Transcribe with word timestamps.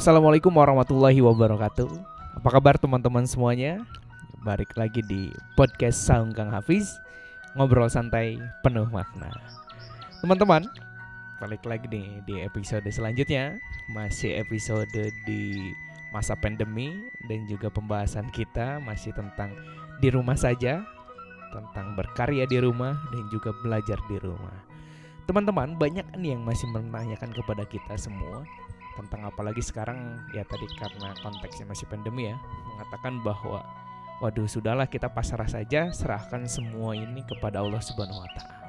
Assalamualaikum 0.00 0.48
warahmatullahi 0.56 1.20
wabarakatuh. 1.20 1.92
Apa 2.40 2.48
kabar 2.56 2.80
teman-teman 2.80 3.28
semuanya? 3.28 3.84
Balik 4.40 4.72
lagi 4.72 5.04
di 5.04 5.28
podcast 5.60 6.00
Saung 6.00 6.32
Kang 6.32 6.48
Hafiz, 6.48 6.88
ngobrol 7.52 7.84
santai 7.92 8.40
penuh 8.64 8.88
makna. 8.88 9.28
Teman-teman, 10.24 10.64
balik 11.36 11.60
lagi 11.68 11.84
nih 11.92 12.24
di 12.24 12.40
episode 12.40 12.88
selanjutnya, 12.88 13.60
masih 13.92 14.40
episode 14.40 14.88
di 15.28 15.68
masa 16.16 16.32
pandemi 16.32 16.96
dan 17.28 17.44
juga 17.44 17.68
pembahasan 17.68 18.32
kita 18.32 18.80
masih 18.80 19.12
tentang 19.12 19.52
di 20.00 20.08
rumah 20.08 20.40
saja, 20.40 20.80
tentang 21.52 21.92
berkarya 21.92 22.48
di 22.48 22.56
rumah 22.56 22.96
dan 23.12 23.28
juga 23.28 23.52
belajar 23.60 24.00
di 24.08 24.16
rumah. 24.16 24.64
Teman-teman, 25.28 25.76
banyak 25.76 26.08
nih 26.16 26.32
yang 26.32 26.40
masih 26.40 26.72
menanyakan 26.72 27.36
kepada 27.36 27.68
kita 27.68 28.00
semua 28.00 28.48
tentang 29.00 29.24
apalagi 29.32 29.64
sekarang 29.64 30.20
ya 30.36 30.44
tadi 30.44 30.68
karena 30.76 31.16
konteksnya 31.24 31.64
masih 31.64 31.88
pandemi 31.88 32.28
ya 32.28 32.36
mengatakan 32.76 33.24
bahwa 33.24 33.64
waduh 34.20 34.44
sudahlah 34.44 34.84
kita 34.84 35.08
pasrah 35.08 35.48
saja 35.48 35.88
serahkan 35.88 36.44
semua 36.44 36.92
ini 36.92 37.24
kepada 37.24 37.64
Allah 37.64 37.80
Subhanahu 37.80 38.20
wa 38.20 38.30
taala. 38.36 38.60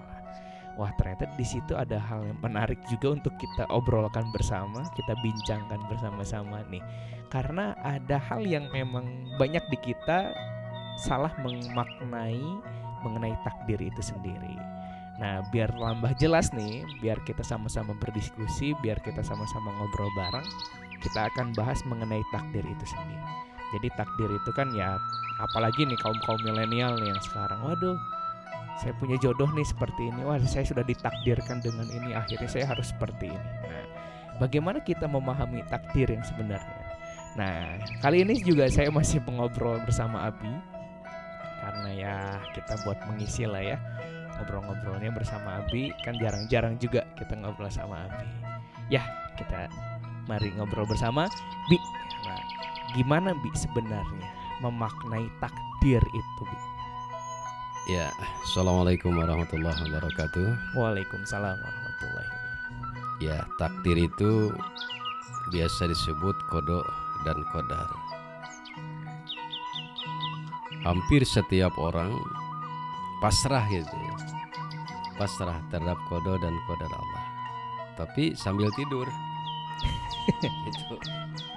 Wah, 0.79 0.87
ternyata 0.95 1.27
di 1.35 1.43
situ 1.43 1.75
ada 1.75 1.99
hal 1.99 2.23
yang 2.23 2.39
menarik 2.39 2.79
juga 2.87 3.19
untuk 3.19 3.35
kita 3.35 3.67
obrolkan 3.67 4.23
bersama, 4.31 4.87
kita 4.95 5.11
bincangkan 5.19 5.83
bersama-sama 5.91 6.63
nih. 6.71 6.79
Karena 7.27 7.75
ada 7.83 8.15
hal 8.15 8.47
yang 8.47 8.71
memang 8.71 9.35
banyak 9.35 9.61
di 9.67 9.91
kita 9.91 10.31
salah 10.95 11.31
memaknai 11.43 12.39
mengenai 13.03 13.35
takdir 13.43 13.83
itu 13.83 13.99
sendiri. 13.99 14.70
Nah, 15.21 15.45
biar 15.53 15.69
lambah 15.77 16.17
jelas 16.17 16.49
nih, 16.49 16.81
biar 16.97 17.21
kita 17.29 17.45
sama-sama 17.45 17.93
berdiskusi, 18.01 18.73
biar 18.81 18.97
kita 19.05 19.21
sama-sama 19.21 19.69
ngobrol 19.77 20.09
bareng, 20.17 20.47
kita 20.97 21.29
akan 21.29 21.53
bahas 21.53 21.77
mengenai 21.85 22.25
takdir 22.33 22.65
itu 22.65 22.85
sendiri. 22.89 23.21
Jadi 23.77 23.87
takdir 23.93 24.29
itu 24.33 24.51
kan 24.57 24.73
ya, 24.73 24.97
apalagi 25.37 25.85
nih 25.85 25.95
kaum 26.01 26.17
kaum 26.25 26.41
milenial 26.41 26.97
nih 26.97 27.13
yang 27.13 27.21
sekarang, 27.21 27.61
waduh, 27.61 27.93
saya 28.81 28.97
punya 28.97 29.13
jodoh 29.21 29.45
nih 29.53 29.63
seperti 29.63 30.09
ini, 30.09 30.25
wah 30.25 30.41
saya 30.41 30.65
sudah 30.65 30.81
ditakdirkan 30.81 31.61
dengan 31.61 31.85
ini, 31.93 32.17
akhirnya 32.17 32.49
saya 32.49 32.65
harus 32.65 32.89
seperti 32.89 33.29
ini. 33.29 33.49
Nah, 33.69 33.85
bagaimana 34.41 34.81
kita 34.81 35.05
memahami 35.05 35.61
takdir 35.69 36.09
yang 36.09 36.25
sebenarnya? 36.25 36.81
Nah, 37.37 37.77
kali 38.01 38.25
ini 38.25 38.41
juga 38.41 38.65
saya 38.73 38.89
masih 38.89 39.21
mengobrol 39.21 39.77
bersama 39.85 40.33
Abi, 40.33 40.51
karena 41.61 41.89
ya 41.93 42.15
kita 42.57 42.73
buat 42.81 42.97
mengisi 43.05 43.45
lah 43.45 43.61
ya 43.61 43.77
ngobrol-ngobrolnya 44.41 45.13
bersama 45.13 45.61
Abi. 45.61 45.93
Kan 46.01 46.17
jarang-jarang 46.17 46.81
juga 46.81 47.05
kita 47.13 47.37
ngobrol 47.37 47.69
sama 47.69 48.09
Abi. 48.09 48.25
Ya 48.89 49.05
kita 49.37 49.69
mari 50.25 50.49
ngobrol 50.57 50.89
bersama 50.89 51.29
Bi. 51.69 51.77
Nah 52.25 52.41
gimana 52.97 53.37
Bi 53.37 53.53
sebenarnya 53.53 54.27
memaknai 54.65 55.29
takdir 55.37 56.01
itu 56.01 56.41
Bi? 56.49 56.59
Ya, 57.89 58.13
Assalamualaikum 58.45 59.09
warahmatullahi 59.17 59.73
wabarakatuh. 59.89 60.77
Waalaikumsalam 60.77 61.57
warahmatullahi 61.57 62.29
wabarakatuh. 62.29 63.25
Ya, 63.25 63.37
takdir 63.57 63.97
itu 63.97 64.53
biasa 65.49 65.89
disebut 65.89 66.37
kodok 66.53 66.85
dan 67.25 67.41
kodar. 67.49 67.89
Hampir 70.85 71.25
setiap 71.25 71.73
orang 71.81 72.13
pasrah 73.21 73.65
gitu 73.69 73.85
ya 73.85 74.30
Pasrah 75.21 75.61
terhadap 75.69 76.01
kodo 76.09 76.33
dan 76.41 76.57
kodar 76.65 76.89
Allah. 76.89 77.23
Tapi 77.93 78.33
sambil 78.33 78.73
tidur. 78.73 79.05
Itu 80.65 80.97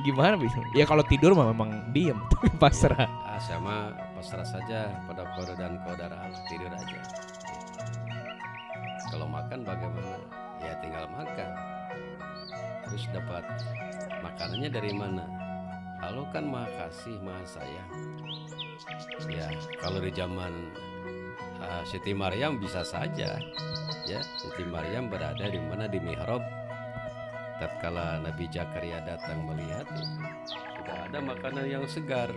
gimana 0.04 0.36
Bi 0.36 0.52
ya 0.76 0.84
kalau 0.84 1.00
tidur 1.00 1.32
mah 1.32 1.48
memang 1.48 1.92
diem 1.96 2.20
pasrah 2.60 3.08
ah, 3.24 3.40
sama 3.40 3.96
pasrah 4.12 4.44
saja 4.44 4.92
pada 5.08 5.24
kodo 5.32 5.56
dan 5.56 5.80
kodar 5.80 6.12
Allah 6.12 6.44
Tidur 6.44 6.68
aja. 6.68 7.00
Kalau 9.08 9.24
makan 9.32 9.64
bagaimana? 9.64 10.12
Ya 10.60 10.76
tinggal 10.84 11.08
makan. 11.08 11.52
Terus 12.84 13.08
dapat 13.16 13.48
makanannya 14.20 14.68
dari 14.68 14.92
mana? 14.92 15.24
Allah 16.10 16.26
kan 16.34 16.44
maha 16.44 16.68
kasih, 16.76 17.16
maha 17.24 17.44
Ya 19.30 19.48
kalau 19.80 20.02
di 20.02 20.10
zaman 20.12 20.52
uh, 21.62 21.82
Siti 21.88 22.12
Maryam 22.12 22.60
bisa 22.60 22.84
saja. 22.84 23.38
Ya 24.04 24.20
Siti 24.36 24.64
Maryam 24.68 25.08
berada 25.08 25.44
di 25.48 25.60
mana? 25.60 25.88
Di 25.88 25.98
mihrab. 26.02 26.42
Tatkala 27.62 28.18
Nabi 28.18 28.50
Zakaria 28.50 28.98
datang 29.06 29.46
melihat 29.46 29.86
tidak 30.82 30.98
ada 31.08 31.18
makanan 31.22 31.66
yang 31.70 31.86
segar. 31.86 32.28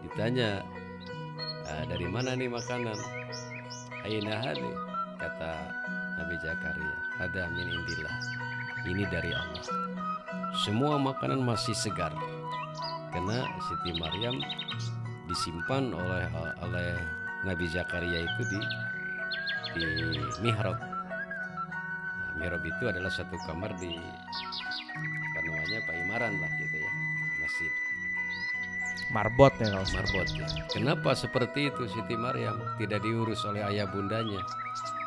Ditanya 0.00 0.64
"Ah, 1.68 1.84
dari 1.86 2.08
mana 2.08 2.32
nih 2.32 2.48
makanan? 2.48 2.96
Aina 4.02 4.34
hadi 4.42 4.72
kata 5.20 5.52
Nabi 6.18 6.34
Zakaria 6.40 6.94
ada 7.20 7.42
min 7.52 7.68
indillah. 7.68 8.16
Ini 8.82 9.04
dari 9.06 9.30
Allah. 9.30 9.66
Semua 10.58 10.98
makanan 10.98 11.38
masih 11.38 11.76
segar 11.76 12.10
karena 13.12 13.38
Siti 13.68 13.92
Maryam 14.00 14.36
disimpan 15.28 15.92
oleh 15.92 16.24
oleh 16.64 16.88
Nabi 17.44 17.66
Zakaria 17.68 18.24
itu 18.24 18.42
di 18.48 18.60
di 19.72 19.86
mihrab. 20.40 20.76
Nah, 20.80 22.32
mihrab 22.40 22.64
itu 22.64 22.84
adalah 22.88 23.12
satu 23.12 23.36
kamar 23.44 23.72
di 23.78 23.94
apa 25.32 25.38
namanya 25.44 25.78
Pak 25.88 25.96
Imaran 25.96 26.32
lah 26.40 26.50
gitu 26.60 26.76
ya 26.76 26.90
masjid 27.40 27.72
marbot 29.12 29.52
ya 29.60 29.68
kalau 29.68 29.88
marbot 29.92 30.28
ya. 30.32 30.48
Kenapa 30.72 31.12
seperti 31.12 31.68
itu 31.68 31.84
Siti 31.86 32.16
Maryam 32.16 32.56
tidak 32.80 33.04
diurus 33.04 33.44
oleh 33.44 33.60
ayah 33.60 33.84
bundanya? 33.86 34.40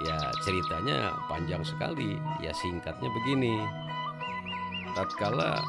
Ya 0.06 0.18
ceritanya 0.46 1.18
panjang 1.26 1.66
sekali. 1.66 2.22
Ya 2.40 2.54
singkatnya 2.54 3.10
begini. 3.10 3.58
Tatkala 4.94 5.60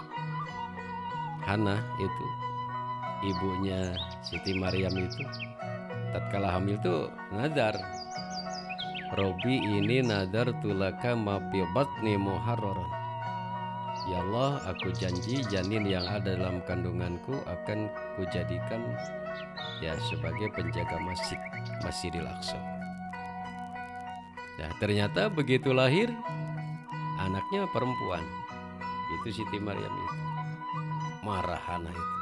Hana 1.47 1.79
itu 2.03 2.27
ibunya 3.23 3.95
Siti 4.19 4.59
Maryam 4.59 4.99
itu. 4.99 5.23
Tatkala 6.11 6.59
hamil 6.59 6.75
tuh 6.83 7.07
nadar. 7.31 7.79
Robi 9.15 9.63
ini 9.63 10.03
nadar 10.03 10.51
tulaka 10.59 11.15
mafibatni 11.15 12.19
muharraran. 12.19 12.91
Ya 14.11 14.19
Allah 14.27 14.59
aku 14.67 14.91
janji 14.99 15.47
janin 15.47 15.87
yang 15.87 16.03
ada 16.11 16.35
dalam 16.35 16.59
kandunganku 16.67 17.39
akan 17.47 17.91
kujadikan 18.19 18.83
ya 19.79 19.95
sebagai 20.11 20.51
penjaga 20.51 20.99
masjid 20.99 21.39
Masjidil 21.87 22.27
Aqsa. 22.27 22.59
Nah 24.59 24.71
ternyata 24.83 25.31
begitu 25.31 25.71
lahir 25.71 26.11
anaknya 27.23 27.71
perempuan. 27.71 28.27
Itu 29.23 29.31
Siti 29.31 29.63
Maryam 29.63 29.95
itu 29.95 30.26
marah 31.27 31.59
anak 31.67 31.91
itu. 31.91 32.15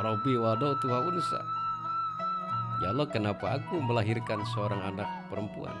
Robi 0.00 0.32
wado 0.40 0.72
tuha 0.80 1.04
unsa. 1.04 1.40
Ya 2.80 2.92
Allah 2.92 3.08
kenapa 3.08 3.60
aku 3.60 3.80
melahirkan 3.84 4.40
seorang 4.56 4.80
anak 4.80 5.08
perempuan? 5.28 5.76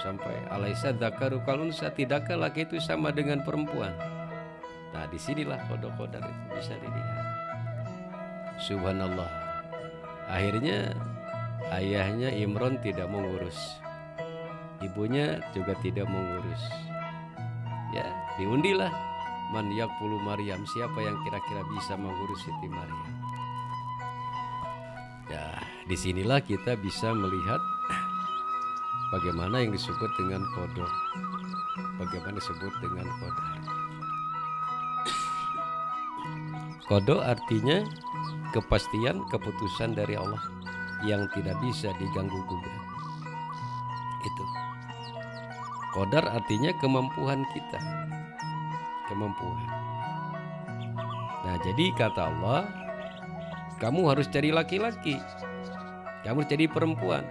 Sampai 0.00 0.34
alaisa 0.50 0.92
dzakaru 0.92 1.44
kalunsa 1.44 1.92
Tidakkah 1.92 2.40
laki 2.40 2.64
itu 2.64 2.80
sama 2.80 3.12
dengan 3.12 3.44
perempuan? 3.44 3.92
Nah 4.92 5.04
di 5.08 5.16
sinilah 5.20 5.60
kodok-kodar 5.68 6.24
itu 6.24 6.44
bisa 6.56 6.74
dilihat. 6.80 7.24
Subhanallah. 8.60 9.30
Akhirnya 10.28 10.92
ayahnya 11.72 12.32
Imron 12.32 12.80
tidak 12.80 13.08
mengurus. 13.08 13.80
Ibunya 14.84 15.40
juga 15.56 15.72
tidak 15.80 16.08
mengurus. 16.08 16.60
Ya 17.96 18.08
diundilah 18.36 19.11
Man 19.52 19.68
yakpulu 19.70 20.16
Maryam 20.24 20.64
Siapa 20.64 20.98
yang 21.04 21.20
kira-kira 21.22 21.60
bisa 21.76 21.94
mengurus 22.00 22.40
Siti 22.42 22.66
Maryam 22.72 23.12
Ya, 25.30 25.54
di 25.86 25.96
sinilah 25.96 26.42
kita 26.44 26.76
bisa 26.76 27.14
melihat 27.14 27.62
bagaimana 29.12 29.60
yang 29.60 29.72
disebut 29.72 30.10
dengan 30.16 30.44
kodok, 30.56 30.92
bagaimana 32.00 32.36
disebut 32.36 32.72
dengan 32.84 33.06
kodar. 33.20 33.58
Kodok 36.84 37.20
artinya 37.24 37.80
kepastian 38.52 39.24
keputusan 39.32 39.96
dari 39.96 40.20
Allah 40.20 40.42
yang 41.04 41.24
tidak 41.32 41.56
bisa 41.64 41.88
diganggu 41.96 42.40
gugat. 42.44 42.82
Itu. 44.28 44.44
Kodar 45.96 46.24
artinya 46.28 46.72
kemampuan 46.80 47.44
kita, 47.52 47.80
kemampuan. 49.12 49.68
Nah, 51.44 51.56
jadi 51.60 51.84
kata 51.92 52.32
Allah, 52.32 52.64
kamu 53.76 54.08
harus 54.08 54.26
cari 54.32 54.48
laki-laki. 54.48 55.20
Kamu 56.24 56.40
harus 56.40 56.50
jadi 56.50 56.64
perempuan. 56.72 57.28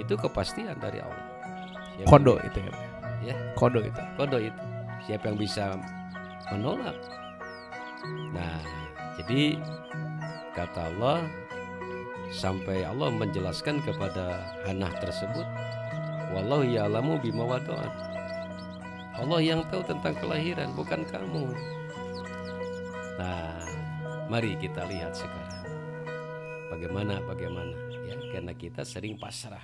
Itu 0.00 0.16
kepastian 0.16 0.80
dari 0.80 1.04
Allah. 1.04 1.26
Siapa 1.98 2.08
kodo 2.08 2.40
yang- 2.40 2.46
itu 2.48 2.58
ya 2.64 2.74
ya. 3.24 3.34
Kodo 3.56 3.80
itu. 3.84 4.00
Kodo 4.16 4.38
itu. 4.40 4.62
Siapa 5.04 5.32
yang 5.32 5.38
bisa 5.40 5.76
menolak. 6.52 6.96
Nah, 8.32 8.58
jadi 9.20 9.60
kata 10.56 10.80
Allah 10.96 11.24
sampai 12.32 12.86
Allah 12.86 13.10
menjelaskan 13.12 13.82
kepada 13.84 14.40
Hannah 14.64 14.92
tersebut, 15.02 15.44
wallahu 16.32 16.64
ya'lamu 16.64 17.18
bima 17.20 17.44
wada'at. 17.44 17.92
Allah 19.20 19.40
yang 19.44 19.60
tahu 19.68 19.84
tentang 19.84 20.16
kelahiran, 20.16 20.72
bukan 20.72 21.04
kamu. 21.04 21.52
Nah, 23.20 23.60
mari 24.32 24.56
kita 24.56 24.88
lihat 24.88 25.12
sekarang. 25.12 25.68
Bagaimana 26.72 27.20
bagaimana 27.28 27.76
ya 28.08 28.16
karena 28.32 28.56
kita 28.56 28.80
sering 28.80 29.20
pasrah. 29.20 29.60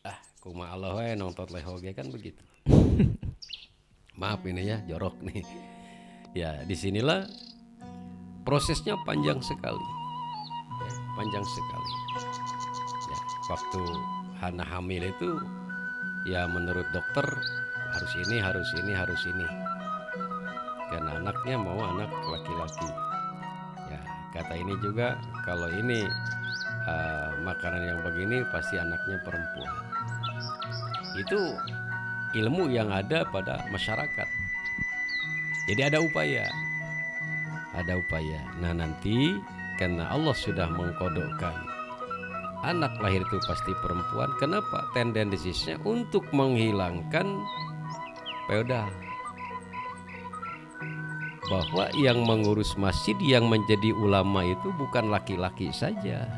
Ah, 0.00 0.16
kuma 0.40 0.72
Allah 0.72 0.96
wae 0.96 1.12
nonton 1.12 1.44
lehoge 1.52 1.92
kan 1.92 2.08
begitu. 2.08 2.40
Maaf 4.20 4.40
ini 4.48 4.64
ya, 4.64 4.80
jorok 4.88 5.20
nih. 5.20 5.44
Ya, 6.32 6.64
di 6.64 6.72
sinilah 6.72 7.28
prosesnya 8.48 8.96
panjang 9.04 9.44
sekali. 9.44 9.86
Ya, 10.80 10.92
panjang 11.20 11.44
sekali. 11.44 11.92
Ya, 13.12 13.18
waktu 13.52 13.82
Hana 14.40 14.64
hamil 14.64 15.04
itu 15.04 15.36
ya 16.30 16.48
menurut 16.48 16.86
dokter 16.94 17.26
harus 17.98 18.14
ini, 18.14 18.38
harus 18.38 18.68
ini, 18.78 18.92
harus 18.94 19.22
ini. 19.26 19.46
Karena 20.86 21.18
anaknya 21.18 21.58
mau 21.58 21.82
anak 21.82 22.06
laki-laki. 22.30 22.86
Ya, 23.90 24.00
kata 24.38 24.54
ini 24.54 24.78
juga 24.78 25.18
kalau 25.42 25.66
ini 25.66 26.06
uh, 26.86 27.34
makanan 27.42 27.82
yang 27.82 27.98
begini 28.06 28.46
pasti 28.54 28.78
anaknya 28.78 29.18
perempuan. 29.26 29.74
Itu 31.18 31.58
ilmu 32.38 32.70
yang 32.70 32.94
ada 32.94 33.26
pada 33.26 33.66
masyarakat. 33.74 34.28
Jadi 35.66 35.82
ada 35.82 35.98
upaya. 35.98 36.46
Ada 37.74 37.98
upaya. 37.98 38.40
Nah, 38.62 38.78
nanti 38.78 39.34
karena 39.74 40.06
Allah 40.06 40.38
sudah 40.38 40.70
mengkodokkan 40.70 41.78
anak 42.62 42.94
lahir 43.02 43.22
itu 43.22 43.38
pasti 43.46 43.74
perempuan. 43.82 44.30
Kenapa? 44.38 44.86
Tendensinya 44.94 45.78
untuk 45.86 46.26
menghilangkan 46.30 47.26
feodal. 48.48 48.88
Bahwa 51.48 51.88
yang 51.96 52.24
mengurus 52.24 52.76
masjid 52.76 53.16
yang 53.20 53.48
menjadi 53.48 53.92
ulama 53.96 54.44
itu 54.44 54.68
bukan 54.76 55.12
laki-laki 55.12 55.72
saja. 55.72 56.28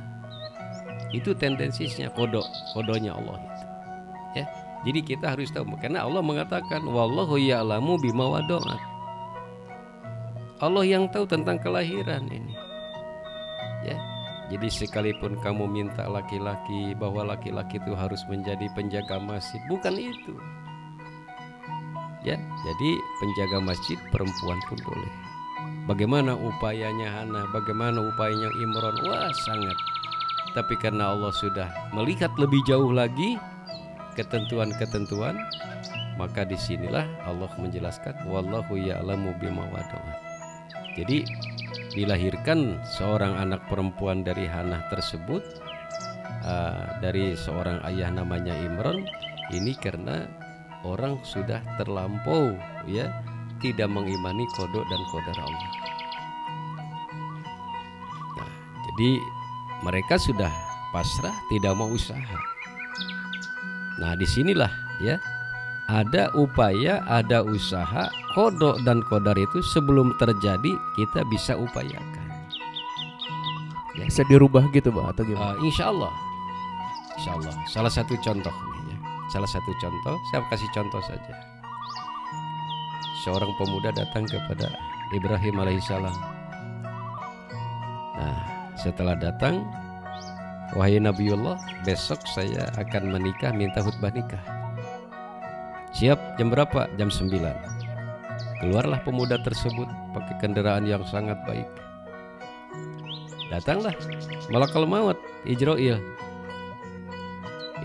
Itu 1.10 1.34
tendensinya 1.34 2.06
kodok, 2.14 2.46
kodonya 2.74 3.14
Allah 3.14 3.38
itu. 3.38 3.64
Ya. 4.38 4.46
Jadi 4.86 5.00
kita 5.02 5.34
harus 5.34 5.50
tahu 5.50 5.66
karena 5.76 6.06
Allah 6.06 6.22
mengatakan 6.22 6.86
wallahu 6.86 7.36
ya'lamu 7.36 7.98
bima 7.98 8.38
wada'at. 8.38 8.80
Allah 10.60 10.84
yang 10.84 11.08
tahu 11.08 11.24
tentang 11.24 11.58
kelahiran 11.58 12.28
ini. 12.28 12.54
Ya. 13.82 13.96
Jadi 14.50 14.66
sekalipun 14.66 15.38
kamu 15.40 15.64
minta 15.70 16.10
laki-laki 16.10 16.92
bahwa 16.98 17.34
laki-laki 17.34 17.78
itu 17.78 17.94
harus 17.94 18.20
menjadi 18.26 18.66
penjaga 18.74 19.16
masjid, 19.22 19.62
bukan 19.70 19.94
itu. 19.94 20.34
Ya, 22.20 22.36
jadi 22.36 22.90
penjaga 23.16 23.58
masjid 23.64 23.96
perempuan 24.12 24.60
pun 24.68 24.78
boleh. 24.84 25.12
Bagaimana 25.88 26.36
upayanya 26.36 27.08
Hana, 27.08 27.48
bagaimana 27.48 28.12
upayanya 28.12 28.52
Imron? 28.60 28.96
Wah, 29.08 29.32
sangat. 29.48 29.76
Tapi 30.52 30.76
karena 30.76 31.16
Allah 31.16 31.32
sudah 31.32 31.68
melihat 31.96 32.30
lebih 32.36 32.60
jauh 32.68 32.92
lagi 32.92 33.40
ketentuan-ketentuan, 34.18 35.38
maka 36.20 36.44
di 36.44 36.58
sinilah 36.58 37.08
Allah 37.24 37.48
menjelaskan 37.56 38.28
wallahu 38.28 38.76
ya'lamu 38.76 39.32
bima. 39.40 39.64
Jadi 40.98 41.24
dilahirkan 41.96 42.82
seorang 42.84 43.40
anak 43.40 43.64
perempuan 43.70 44.20
dari 44.20 44.44
Hana 44.44 44.84
tersebut 44.92 45.42
uh, 46.44 47.00
dari 47.00 47.32
seorang 47.34 47.80
ayah 47.88 48.10
namanya 48.12 48.54
Imron 48.58 49.06
ini 49.50 49.74
karena 49.78 50.26
orang 50.84 51.20
sudah 51.22 51.60
terlampau 51.76 52.56
ya 52.88 53.10
tidak 53.60 53.88
mengimani 53.92 54.48
kodok 54.56 54.84
dan 54.88 55.00
kodar 55.12 55.36
Allah. 55.36 55.72
Nah, 58.40 58.52
jadi 58.88 59.10
mereka 59.84 60.16
sudah 60.16 60.52
pasrah 60.90 61.36
tidak 61.52 61.76
mau 61.76 61.92
usaha. 61.92 62.38
Nah 64.00 64.16
di 64.16 64.24
sinilah 64.24 64.72
ya 65.04 65.20
ada 65.90 66.30
upaya, 66.38 67.02
ada 67.10 67.42
usaha, 67.42 68.06
kodok 68.38 68.78
dan 68.86 69.02
kodar 69.10 69.34
itu 69.34 69.58
sebelum 69.74 70.14
terjadi 70.22 70.78
kita 70.94 71.26
bisa 71.26 71.58
upayakan. 71.58 72.28
Ya. 73.98 74.06
Bisa 74.06 74.22
dirubah 74.30 74.70
gitu, 74.70 74.94
Pak, 74.94 75.18
atau 75.18 75.22
gimana? 75.26 75.58
Uh, 75.58 75.66
insya 75.66 75.90
Allah, 75.90 76.12
insya 77.18 77.30
Allah. 77.34 77.52
Salah 77.66 77.92
satu 77.92 78.14
contoh. 78.22 78.54
Salah 79.30 79.46
satu 79.46 79.70
contoh, 79.78 80.18
saya 80.28 80.42
kasih 80.50 80.70
contoh 80.74 81.00
saja. 81.06 81.34
Seorang 83.22 83.52
pemuda 83.56 83.94
datang 83.94 84.26
kepada 84.26 84.74
Ibrahim 85.14 85.62
alaihissalam. 85.62 86.16
Nah, 88.18 88.40
setelah 88.74 89.14
datang, 89.16 89.62
wahai 90.74 90.98
Nabiullah, 90.98 91.56
besok 91.86 92.18
saya 92.26 92.68
akan 92.76 93.14
menikah, 93.14 93.54
minta 93.54 93.80
khutbah 93.80 94.10
nikah. 94.10 94.60
Siap 95.90 96.38
jam 96.38 96.54
berapa? 96.54 96.86
Jam 96.94 97.10
9 97.10 97.34
Keluarlah 98.62 99.02
pemuda 99.02 99.42
tersebut 99.42 99.90
pakai 100.14 100.34
kendaraan 100.38 100.86
yang 100.86 101.02
sangat 101.02 101.34
baik 101.50 101.66
Datanglah 103.50 103.98
Malakal 104.54 104.86
maut 104.86 105.18
Ijroil 105.42 105.98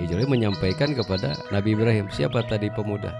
Ijroil 0.01 0.27
menyampaikan 0.27 0.91
kepada 0.91 1.39
Nabi 1.51 1.73
Ibrahim 1.75 2.11
Siapa 2.11 2.43
tadi 2.45 2.67
pemuda? 2.71 3.15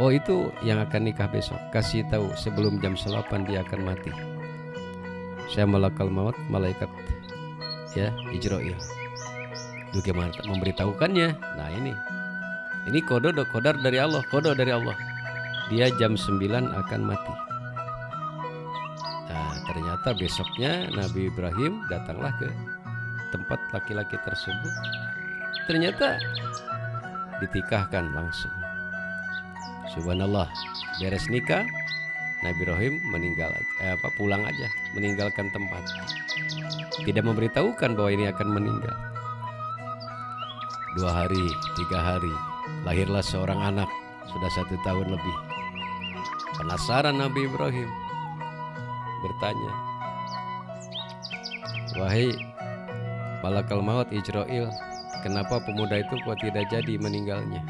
Oh 0.00 0.08
itu 0.08 0.48
yang 0.64 0.80
akan 0.80 1.12
nikah 1.12 1.28
besok 1.28 1.60
Kasih 1.74 2.06
tahu 2.08 2.32
sebelum 2.38 2.80
jam 2.80 2.96
8 2.96 3.44
dia 3.44 3.60
akan 3.60 3.80
mati 3.84 4.12
Saya 5.52 5.68
malakal 5.68 6.08
maut 6.08 6.36
Malaikat 6.48 6.88
Ya 7.92 8.14
Ijroil 8.32 8.78
Bagaimana 9.92 10.32
memberitahukannya 10.48 11.28
Nah 11.36 11.70
ini 11.76 11.92
ini 12.88 13.04
kode 13.04 13.36
kodar 13.52 13.76
dari 13.76 14.00
Allah, 14.00 14.24
kode 14.32 14.56
dari 14.56 14.72
Allah. 14.72 14.96
Dia 15.68 15.92
jam 16.00 16.16
9 16.16 16.40
akan 16.64 17.00
mati. 17.04 17.34
Nah, 19.28 19.52
ternyata 19.68 20.16
besoknya 20.16 20.88
Nabi 20.88 21.28
Ibrahim 21.28 21.84
datanglah 21.92 22.32
ke 22.40 22.48
tempat 23.30 23.60
laki-laki 23.76 24.16
tersebut. 24.24 24.74
Ternyata 25.70 26.18
ditikahkan 27.38 28.10
langsung. 28.10 28.50
Subhanallah, 29.94 30.50
beres 30.98 31.30
nikah, 31.30 31.62
Nabi 32.42 32.58
Ibrahim 32.66 32.98
meninggal 33.14 33.54
eh, 33.78 33.94
apa 33.94 34.10
pulang 34.18 34.42
aja, 34.42 34.66
meninggalkan 34.98 35.46
tempat. 35.54 35.86
Tidak 37.06 37.22
memberitahukan 37.22 37.94
bahwa 37.94 38.10
ini 38.10 38.26
akan 38.34 38.48
meninggal. 38.50 38.98
Dua 40.98 41.22
hari, 41.22 41.46
tiga 41.78 42.02
hari, 42.02 42.34
lahirlah 42.82 43.22
seorang 43.22 43.62
anak 43.62 43.86
sudah 44.26 44.50
satu 44.50 44.74
tahun 44.82 45.06
lebih. 45.06 45.36
Penasaran 46.58 47.14
Nabi 47.14 47.46
Ibrahim 47.46 47.86
bertanya, 49.22 49.72
Wahai 51.94 52.34
Malakal 53.46 53.86
Maut 53.86 54.10
Ijrail, 54.10 54.89
kenapa 55.22 55.60
pemuda 55.62 56.00
itu 56.00 56.14
kok 56.24 56.38
tidak 56.40 56.68
jadi 56.68 56.94
meninggalnya? 57.00 57.62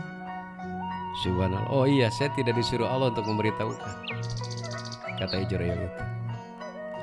Subhanallah. 1.26 1.70
Oh 1.74 1.84
iya, 1.84 2.06
saya 2.08 2.30
tidak 2.38 2.54
disuruh 2.54 2.86
Allah 2.86 3.10
untuk 3.10 3.26
memberitahukan. 3.26 3.92
Kata 5.18 5.36
Ijrail 5.42 5.76
itu. 5.76 6.02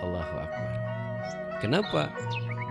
Allahu 0.01 0.35
Akbar. 0.41 0.71
Kenapa? 1.59 2.01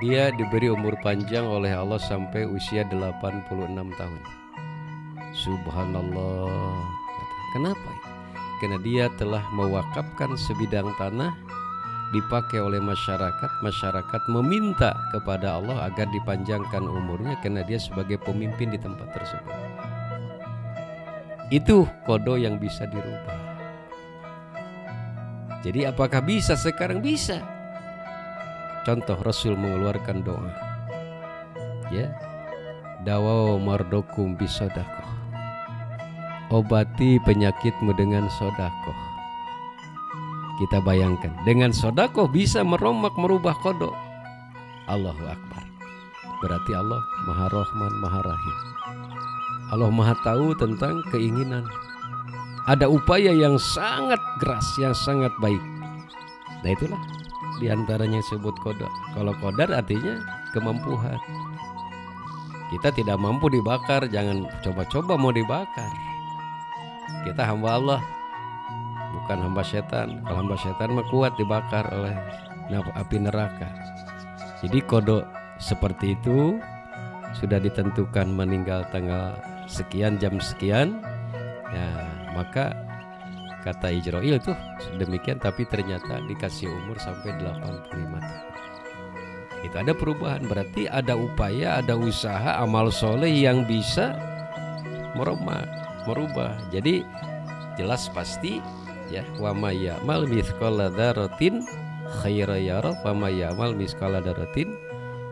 Dia 0.03 0.29
diberi 0.35 0.69
umur 0.69 0.97
panjang 1.01 1.49
oleh 1.49 1.73
Allah 1.73 2.01
sampai 2.01 2.45
usia 2.45 2.85
86 2.89 3.49
tahun. 3.97 4.23
Subhanallah. 5.37 6.77
Kenapa? 7.57 7.93
Karena 8.61 8.79
dia 8.81 9.07
telah 9.21 9.45
mewakafkan 9.53 10.33
sebidang 10.37 10.93
tanah 10.97 11.37
dipakai 12.15 12.63
oleh 12.63 12.79
masyarakat. 12.79 13.51
Masyarakat 13.63 14.23
meminta 14.31 14.95
kepada 15.11 15.59
Allah 15.59 15.91
agar 15.91 16.07
dipanjangkan 16.11 16.85
umurnya 16.87 17.35
karena 17.43 17.67
dia 17.67 17.81
sebagai 17.81 18.21
pemimpin 18.23 18.71
di 18.71 18.79
tempat 18.79 19.11
tersebut. 19.15 19.57
Itu 21.51 21.87
kodo 22.07 22.35
yang 22.35 22.59
bisa 22.59 22.87
dirubah. 22.91 23.39
Jadi 25.63 25.87
apakah 25.87 26.23
bisa 26.23 26.55
sekarang 26.55 27.03
bisa? 27.03 27.43
Contoh 28.87 29.19
Rasul 29.19 29.59
mengeluarkan 29.59 30.23
doa. 30.23 30.53
Ya. 31.91 32.11
Dawaw 33.03 33.59
mardokum 33.63 34.35
bisodakoh. 34.35 35.11
Obati 36.51 37.19
penyakitmu 37.23 37.95
dengan 37.99 38.31
sodakoh. 38.39 39.06
Kita 40.57 40.81
bayangkan 40.81 41.33
dengan 41.45 41.71
sodako 41.71 42.25
bisa 42.25 42.65
meromak 42.65 43.13
merubah 43.21 43.53
kodok. 43.61 43.93
Allahu 44.89 45.25
Akbar. 45.29 45.63
Berarti 46.41 46.73
Allah 46.77 47.01
Maha 47.29 47.47
Rahman, 47.53 47.93
Maha 48.01 48.21
Rahim. 48.25 48.57
Allah 49.73 49.91
Maha 49.91 50.15
tahu 50.23 50.57
tentang 50.57 51.03
keinginan. 51.13 51.65
Ada 52.67 52.91
upaya 52.91 53.31
yang 53.31 53.61
sangat 53.61 54.19
keras, 54.43 54.67
yang 54.81 54.95
sangat 54.95 55.31
baik. 55.39 55.63
Nah 56.65 56.71
itulah 56.75 56.99
di 57.63 57.71
antaranya 57.71 58.19
sebut 58.27 58.55
kodar. 58.65 58.91
Kalau 59.15 59.33
kodar 59.39 59.71
artinya 59.71 60.19
kemampuan. 60.51 61.21
Kita 62.67 62.91
tidak 62.91 63.23
mampu 63.23 63.47
dibakar, 63.47 64.11
jangan 64.11 64.51
coba-coba 64.67 65.15
mau 65.15 65.31
dibakar. 65.31 65.93
Kita 67.23 67.47
hamba 67.47 67.79
Allah, 67.79 68.01
bukan 69.23 69.39
hamba 69.41 69.63
setan. 69.65 70.21
Kalau 70.25 70.39
hamba 70.45 70.57
setan 70.61 70.93
mah 70.93 71.07
kuat 71.09 71.33
dibakar 71.41 71.89
oleh 71.93 72.17
api 72.73 73.17
neraka. 73.23 73.69
Jadi 74.61 74.79
kodok 74.85 75.25
seperti 75.57 76.17
itu 76.17 76.61
sudah 77.37 77.61
ditentukan 77.61 78.29
meninggal 78.33 78.85
tanggal 78.89 79.37
sekian 79.69 80.17
jam 80.17 80.41
sekian 80.41 81.03
ya 81.75 81.89
maka 82.33 82.73
kata 83.67 83.91
Ijroil 83.93 84.39
tuh 84.39 84.55
demikian 84.97 85.43
tapi 85.43 85.67
ternyata 85.67 86.23
dikasih 86.31 86.71
umur 86.71 86.97
sampai 87.03 87.35
85 87.35 87.93
tahun 87.93 88.57
itu 89.67 89.77
ada 89.83 89.93
perubahan 89.97 90.47
berarti 90.47 90.87
ada 90.87 91.19
upaya 91.19 91.83
ada 91.83 91.99
usaha 91.99 92.63
amal 92.63 92.95
soleh 92.95 93.33
yang 93.33 93.67
bisa 93.67 94.15
merubah 95.19 95.67
merubah 96.07 96.55
jadi 96.71 97.03
jelas 97.75 98.07
pasti 98.15 98.63
ya 99.13 99.23
wa 99.39 99.55
may 99.55 99.87
ya'mal 99.87 100.27
mithqala 100.27 100.91
dzarratin 100.93 101.63
khairan 102.23 102.63
yara 102.63 102.93
wa 103.07 103.13
may 103.15 103.43
ya'mal 103.43 103.75
mithqala 103.75 104.23
dzarratin 104.23 104.73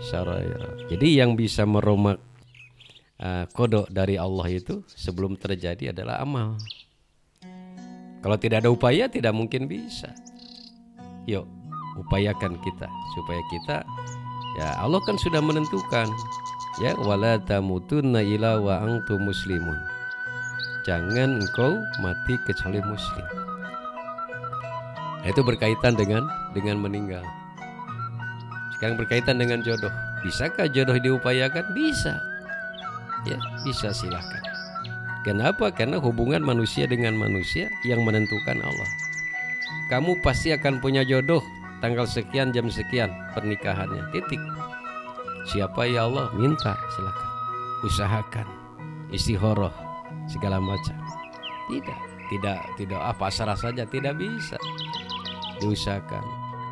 syarra 0.02 0.42
jadi 0.90 1.24
yang 1.24 1.38
bisa 1.38 1.66
meromak 1.66 2.18
uh, 3.20 3.44
kodok 3.52 3.86
dari 3.90 4.18
Allah 4.18 4.46
itu 4.50 4.82
sebelum 4.90 5.38
terjadi 5.38 5.94
adalah 5.94 6.22
amal. 6.22 6.58
Kalau 8.24 8.36
tidak 8.40 8.64
ada 8.64 8.72
upaya 8.72 9.04
tidak 9.06 9.36
mungkin 9.36 9.68
bisa. 9.68 10.08
Yuk, 11.28 11.44
upayakan 12.00 12.56
kita 12.60 12.88
supaya 13.16 13.42
kita 13.52 13.76
ya 14.60 14.68
Allah 14.80 15.00
kan 15.04 15.16
sudah 15.20 15.44
menentukan 15.44 16.08
ya 16.80 16.96
wala 17.04 17.36
tamutunna 17.44 18.24
ila 18.24 18.60
wa 18.60 18.74
antum 18.80 19.28
muslimun. 19.28 19.76
Jangan 20.84 21.40
engkau 21.40 21.80
mati 22.00 22.36
kecuali 22.44 22.80
muslim. 22.84 23.24
Nah, 25.24 25.28
itu 25.32 25.40
berkaitan 25.40 25.96
dengan 25.96 26.28
dengan 26.52 26.84
meninggal. 26.84 27.24
Sekarang 28.76 29.00
berkaitan 29.00 29.40
dengan 29.40 29.64
jodoh. 29.64 29.90
Bisakah 30.20 30.68
jodoh 30.68 31.00
diupayakan? 31.00 31.64
Bisa. 31.72 32.20
Ya 33.24 33.40
bisa 33.64 33.88
silahkan 33.88 34.44
kenapa? 35.24 35.72
Karena 35.72 35.96
hubungan 35.96 36.44
manusia 36.44 36.84
dengan 36.84 37.16
manusia 37.16 37.72
yang 37.88 38.04
menentukan 38.04 38.60
Allah. 38.60 38.90
Kamu 39.88 40.20
pasti 40.20 40.52
akan 40.52 40.78
punya 40.84 41.02
jodoh 41.02 41.40
tanggal 41.80 42.04
sekian 42.04 42.52
jam 42.52 42.68
sekian 42.68 43.10
pernikahannya. 43.32 44.12
Titik. 44.12 44.38
Siapa 45.48 45.88
ya 45.88 46.06
Allah? 46.06 46.30
Minta 46.36 46.76
silahkan 46.92 47.30
usahakan. 47.82 48.46
Istihoroh 49.10 49.72
segala 50.28 50.60
macam. 50.60 50.96
Tidak 51.72 51.98
tidak 52.32 52.60
tidak 52.80 53.00
apa 53.00 53.28
pasrah 53.28 53.56
saja 53.56 53.84
tidak 53.84 54.16
bisa 54.16 54.56
diusahakan 55.62 56.24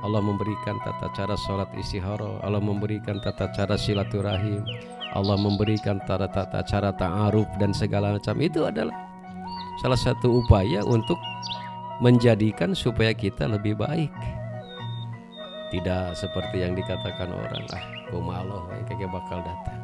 Allah 0.03 0.19
memberikan 0.19 0.83
tata 0.83 1.07
cara 1.15 1.39
sholat 1.39 1.71
istihoroh 1.79 2.43
Allah 2.43 2.59
memberikan 2.59 3.23
tata 3.23 3.51
cara 3.55 3.79
silaturahim 3.79 4.67
Allah 5.13 5.37
memberikan 5.37 6.01
tata-tata 6.09 6.65
cara 6.65 6.89
ta'aruf 6.89 7.45
dan 7.61 7.77
segala 7.77 8.17
macam 8.17 8.33
itu 8.41 8.65
adalah 8.65 8.97
salah 9.85 10.01
satu 10.01 10.41
upaya 10.41 10.81
untuk 10.89 11.21
menjadikan 12.01 12.73
supaya 12.73 13.13
kita 13.13 13.45
lebih 13.45 13.77
baik. 13.77 14.11
Tidak 15.69 16.17
seperti 16.17 16.65
yang 16.65 16.77
dikatakan 16.77 17.33
orang, 17.33 17.65
ah, 17.73 17.85
koma 18.09 18.41
Allah 18.45 18.61
kayak 18.89 19.09
bakal 19.09 19.41
datang. 19.41 19.81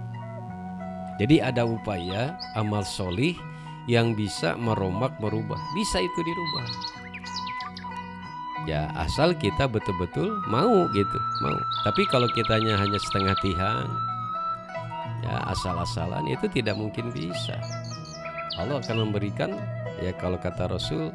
Jadi 1.21 1.41
ada 1.45 1.65
upaya 1.65 2.37
amal 2.57 2.85
solih 2.85 3.37
yang 3.89 4.13
bisa 4.17 4.57
meromak 4.57 5.17
merubah, 5.21 5.61
bisa 5.77 6.01
itu 6.01 6.21
dirubah. 6.25 6.67
Ya 8.69 8.93
asal 9.01 9.33
kita 9.33 9.65
betul-betul 9.65 10.45
mau 10.45 10.85
gitu, 10.93 11.19
mau. 11.41 11.57
Tapi 11.89 12.05
kalau 12.13 12.29
kitanya 12.37 12.77
hanya 12.77 13.01
setengah 13.01 13.33
tihang, 13.41 13.89
ya 15.25 15.41
asal-asalan 15.49 16.29
itu 16.29 16.45
tidak 16.53 16.77
mungkin 16.77 17.09
bisa. 17.09 17.57
Allah 18.61 18.77
akan 18.77 19.09
memberikan 19.09 19.57
ya 20.05 20.13
kalau 20.21 20.37
kata 20.37 20.69
Rasul 20.69 21.09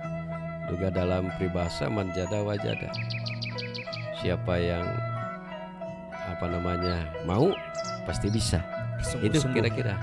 juga 0.65 0.89
dalam 0.89 1.29
peribahasa 1.37 1.93
manjada 1.93 2.41
wajada. 2.41 2.89
Siapa 4.17 4.57
yang 4.57 4.89
apa 6.25 6.49
namanya 6.49 7.05
mau 7.29 7.53
pasti 8.09 8.33
bisa. 8.33 8.65
Sungguh, 9.05 9.29
itu 9.29 9.45
kira-kira. 9.53 9.93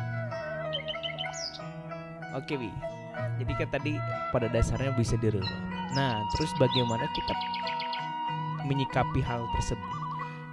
Oke 2.30 2.54
Wi. 2.54 2.71
Jadi 3.42 3.52
kan 3.59 3.69
tadi 3.75 3.92
pada 4.30 4.47
dasarnya 4.47 4.95
bisa 4.95 5.19
dirubah 5.19 5.70
nah 5.97 6.23
terus 6.35 6.51
bagaimana 6.57 7.05
kita 7.13 7.35
menyikapi 8.67 9.21
hal 9.25 9.47
tersebut 9.59 9.91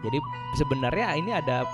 jadi 0.06 0.18
sebenarnya 0.58 1.18
ini 1.18 1.32
ada 1.34 1.66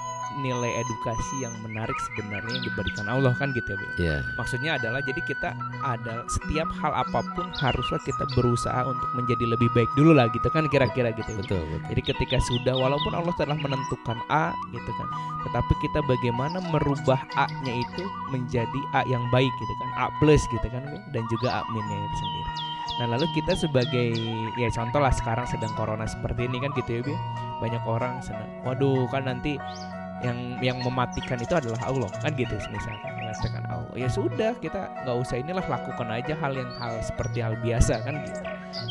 nilai 0.41 0.82
edukasi 0.82 1.46
yang 1.46 1.53
menarik 1.62 1.93
sebenarnya 2.10 2.58
yang 2.58 2.65
diberikan 2.65 3.05
Allah 3.05 3.34
kan 3.38 3.53
gitu 3.53 3.75
ya. 3.75 3.77
Yeah. 4.01 4.20
Maksudnya 4.39 4.82
adalah 4.82 5.03
jadi 5.05 5.22
kita 5.29 5.53
ada 5.86 6.25
setiap 6.25 6.70
hal 6.82 6.93
apa 6.93 7.20
pun 7.38 7.46
haruslah 7.53 8.01
kita 8.01 8.25
berusaha 8.34 8.82
untuk 8.88 9.10
menjadi 9.13 9.46
lebih 9.46 9.70
baik 9.77 9.89
dulu 9.93 10.17
lah 10.17 10.25
gitu 10.34 10.48
kan 10.50 10.65
kira-kira 10.72 11.13
gitu. 11.13 11.29
Ya, 11.29 11.38
betul, 11.38 11.62
betul. 11.70 11.89
Jadi 11.93 12.01
ketika 12.01 12.38
sudah 12.50 12.74
walaupun 12.74 13.13
Allah 13.13 13.34
telah 13.38 13.58
menentukan 13.60 14.17
A 14.34 14.55
gitu 14.74 14.91
kan, 14.98 15.08
tetapi 15.50 15.74
kita 15.86 16.00
bagaimana 16.10 16.58
merubah 16.74 17.22
A-nya 17.38 17.74
itu 17.77 18.03
menjadi 18.34 18.79
A 18.98 19.05
yang 19.05 19.24
baik 19.29 19.51
gitu 19.62 19.74
kan, 19.77 19.89
A 20.01 20.05
plus 20.17 20.41
gitu 20.50 20.67
kan 20.72 20.82
dan 21.13 21.24
juga 21.29 21.48
A 21.51 21.67
minusnya 21.70 22.10
sendiri. 22.17 22.72
Nah 23.01 23.05
lalu 23.09 23.25
kita 23.33 23.57
sebagai 23.57 24.13
ya 24.59 24.69
contoh 24.69 25.01
lah 25.01 25.13
sekarang 25.13 25.50
sedang 25.50 25.73
corona 25.73 26.05
seperti 26.05 26.45
ini 26.45 26.62
kan 26.62 26.69
gitu 26.77 26.89
ya 26.93 27.01
Bi 27.01 27.15
Banyak 27.63 27.83
orang 27.89 28.21
senang 28.21 28.50
Waduh 28.62 29.09
kan 29.09 29.25
nanti 29.25 29.57
yang 30.23 30.62
yang 30.63 30.77
mematikan 30.79 31.35
itu 31.35 31.51
adalah 31.51 31.83
Allah. 31.83 32.07
Kan 32.23 32.31
gitu 32.39 32.55
mengatakan 33.33 33.63
Allah. 33.65 33.93
Ya 33.97 34.09
sudah 34.09 34.53
kita 34.62 34.93
nggak 35.03 35.17
usah 35.17 35.41
inilah 35.41 35.65
lakukan 35.65 36.07
aja 36.13 36.33
hal 36.38 36.53
yang 36.53 36.69
hal 36.77 36.93
seperti 37.01 37.41
hal 37.41 37.57
biasa 37.59 38.05
kan 38.05 38.21
gitu. 38.21 38.41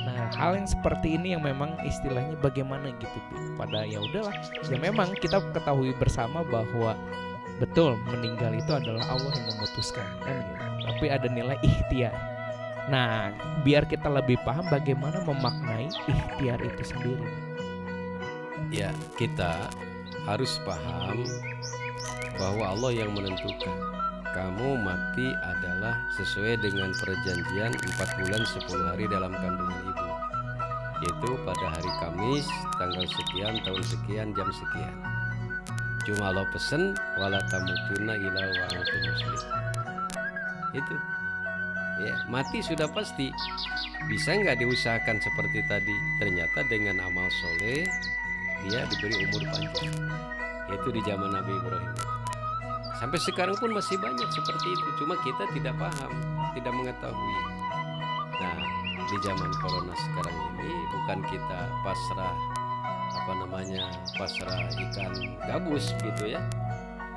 Nah 0.02 0.30
hal 0.34 0.58
yang 0.58 0.66
seperti 0.66 1.14
ini 1.14 1.38
yang 1.38 1.42
memang 1.46 1.78
istilahnya 1.86 2.34
bagaimana 2.42 2.90
gitu 2.98 3.18
pada 3.54 3.86
ya 3.86 4.02
udahlah 4.02 4.34
ya 4.66 4.78
memang 4.78 5.14
kita 5.18 5.38
ketahui 5.54 5.94
bersama 5.96 6.42
bahwa 6.50 6.98
betul 7.62 7.94
meninggal 8.10 8.50
itu 8.54 8.72
adalah 8.74 9.06
Allah 9.06 9.30
yang 9.30 9.46
memutuskan 9.54 10.06
kan 10.26 10.34
gitu. 10.42 10.62
Tapi 10.82 11.04
ada 11.06 11.28
nilai 11.30 11.56
ikhtiar 11.62 12.14
Nah, 12.90 13.30
biar 13.62 13.86
kita 13.86 14.10
lebih 14.10 14.42
paham 14.42 14.66
bagaimana 14.66 15.22
memaknai 15.22 15.86
ikhtiar 16.10 16.58
itu 16.58 16.82
sendiri. 16.82 17.28
Ya, 18.74 18.90
kita 19.14 19.70
harus 20.26 20.58
paham 20.66 21.22
bahwa 22.40 22.74
Allah 22.74 22.90
yang 23.04 23.14
menentukan. 23.14 23.76
Kamu 24.32 24.80
mati 24.80 25.28
adalah 25.44 26.08
sesuai 26.16 26.56
dengan 26.64 26.88
perjanjian 26.96 27.76
4 27.76 28.18
bulan 28.24 28.42
10 28.48 28.88
hari 28.88 29.04
dalam 29.12 29.30
kandungan 29.36 29.80
ibu. 29.92 30.08
Yaitu 31.04 31.30
pada 31.44 31.66
hari 31.68 31.90
Kamis 32.00 32.46
tanggal 32.80 33.04
sekian 33.04 33.60
tahun 33.60 33.82
sekian 33.84 34.28
jam 34.32 34.48
sekian. 34.48 34.96
Cuma 36.08 36.32
Allah 36.32 36.48
pesen 36.50 36.96
wala 37.20 37.38
tamutuna 37.52 38.16
ila 38.16 38.40
wa 38.40 38.66
muslim 38.72 39.14
itu 40.72 40.96
ya 42.02 42.14
mati 42.26 42.58
sudah 42.60 42.90
pasti. 42.90 43.30
Bisa 44.10 44.34
nggak 44.34 44.58
diusahakan 44.58 45.22
seperti 45.22 45.62
tadi? 45.70 45.94
Ternyata 46.18 46.66
dengan 46.66 47.06
amal 47.06 47.30
soleh 47.30 47.86
dia 48.66 48.82
diberi 48.90 49.26
umur 49.26 49.42
panjang. 49.50 49.94
Yaitu 50.70 50.88
di 50.90 51.00
zaman 51.06 51.30
Nabi 51.34 51.52
Ibrahim. 51.54 51.94
Sampai 52.98 53.18
sekarang 53.18 53.56
pun 53.58 53.74
masih 53.74 53.98
banyak 53.98 54.28
seperti 54.30 54.66
itu. 54.70 54.88
Cuma 55.02 55.14
kita 55.22 55.44
tidak 55.54 55.74
paham 55.78 56.12
tidak 56.54 56.72
mengetahui. 56.74 57.38
Nah 58.38 58.58
di 59.02 59.16
zaman 59.26 59.50
corona 59.58 59.94
sekarang 59.94 60.36
ini 60.56 60.72
bukan 60.94 61.18
kita 61.26 61.60
pasrah 61.82 62.36
apa 63.12 63.32
namanya 63.44 63.84
pasrah 64.16 64.62
ikan 64.70 65.12
gabus 65.46 65.94
gitu 66.00 66.38
ya. 66.38 66.40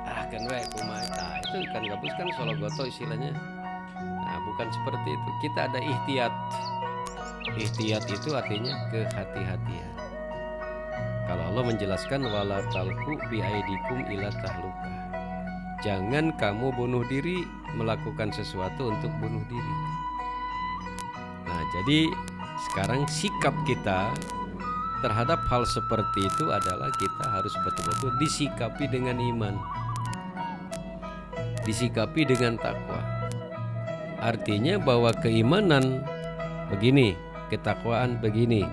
Ah 0.06 0.22
kan 0.30 0.42
wae 0.46 0.62
nah 0.86 1.34
itu 1.42 1.56
ikan 1.70 1.82
gabus 1.82 2.12
kan 2.14 2.26
solo 2.38 2.54
goto 2.54 2.86
istilahnya 2.86 3.55
bukan 4.56 4.72
seperti 4.72 5.08
itu 5.12 5.30
kita 5.44 5.68
ada 5.68 5.76
ikhtiat 5.84 6.32
ihtiyat 7.54 8.04
itu 8.10 8.34
artinya 8.34 8.74
kehati-hatian. 8.90 9.92
Kalau 11.26 11.44
Allah 11.52 11.64
menjelaskan 11.66 12.26
wala 12.26 12.62
talku 12.70 13.18
biaidikum 13.30 14.06
ila 14.14 14.30
tahluka. 14.42 14.92
Jangan 15.84 16.34
kamu 16.40 16.72
bunuh 16.74 17.04
diri 17.06 17.44
melakukan 17.76 18.32
sesuatu 18.32 18.90
untuk 18.90 19.12
bunuh 19.20 19.42
diri. 19.46 19.76
Nah, 21.46 21.62
jadi 21.78 22.10
sekarang 22.70 23.04
sikap 23.06 23.52
kita 23.68 24.10
terhadap 25.04 25.38
hal 25.52 25.62
seperti 25.68 26.26
itu 26.26 26.44
adalah 26.48 26.88
kita 26.96 27.24
harus 27.28 27.52
betul-betul 27.62 28.10
disikapi 28.18 28.88
dengan 28.88 29.20
iman. 29.20 29.54
Disikapi 31.66 32.24
dengan 32.24 32.56
takwa. 32.56 33.15
Artinya 34.20 34.80
bahwa 34.80 35.12
keimanan 35.20 36.00
begini, 36.72 37.16
ketakwaan 37.52 38.16
begini. 38.18 38.64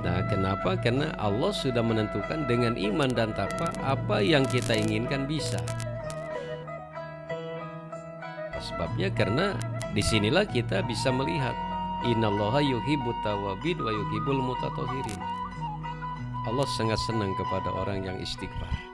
Nah, 0.00 0.22
kenapa? 0.30 0.78
Karena 0.78 1.10
Allah 1.18 1.50
sudah 1.50 1.82
menentukan 1.82 2.46
dengan 2.46 2.78
iman 2.78 3.10
dan 3.10 3.34
takwa 3.34 3.74
apa 3.82 4.22
yang 4.22 4.46
kita 4.46 4.78
inginkan 4.78 5.26
bisa. 5.26 5.58
Sebabnya 8.58 9.10
karena 9.10 9.58
di 9.92 10.02
sinilah 10.02 10.46
kita 10.46 10.86
bisa 10.86 11.10
melihat 11.10 11.54
Innallaha 12.06 12.62
yuhibbut 12.62 13.18
tawabin 13.26 13.74
wa 13.82 13.90
yuhibbul 13.90 14.38
mutatohirin. 14.38 15.18
Allah 16.46 16.66
sangat 16.78 16.98
senang 17.10 17.34
kepada 17.34 17.74
orang 17.74 18.06
yang 18.06 18.16
istighfar. 18.22 18.87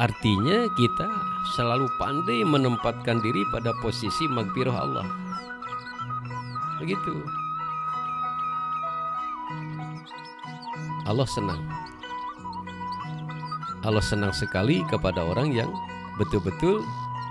Artinya 0.00 0.72
kita 0.72 1.04
selalu 1.52 1.84
pandai 2.00 2.40
menempatkan 2.48 3.20
diri 3.20 3.44
pada 3.52 3.76
posisi 3.84 4.24
magfirah 4.24 4.76
Allah. 4.76 5.06
Begitu. 6.80 7.14
Allah 11.04 11.28
senang. 11.28 11.60
Allah 13.82 14.00
senang 14.00 14.32
sekali 14.32 14.80
kepada 14.88 15.20
orang 15.26 15.52
yang 15.52 15.68
betul-betul 16.16 16.80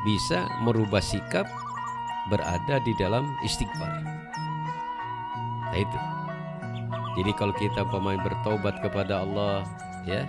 bisa 0.03 0.45
merubah 0.61 1.01
sikap 1.01 1.47
berada 2.29 2.77
di 2.83 2.93
dalam 2.99 3.25
istighfar. 3.41 4.05
Nah 5.71 5.79
itu. 5.79 5.99
Jadi 7.19 7.31
kalau 7.35 7.55
kita 7.55 7.83
pemain 7.87 8.19
bertobat 8.19 8.79
kepada 8.79 9.23
Allah, 9.23 9.67
ya, 10.07 10.27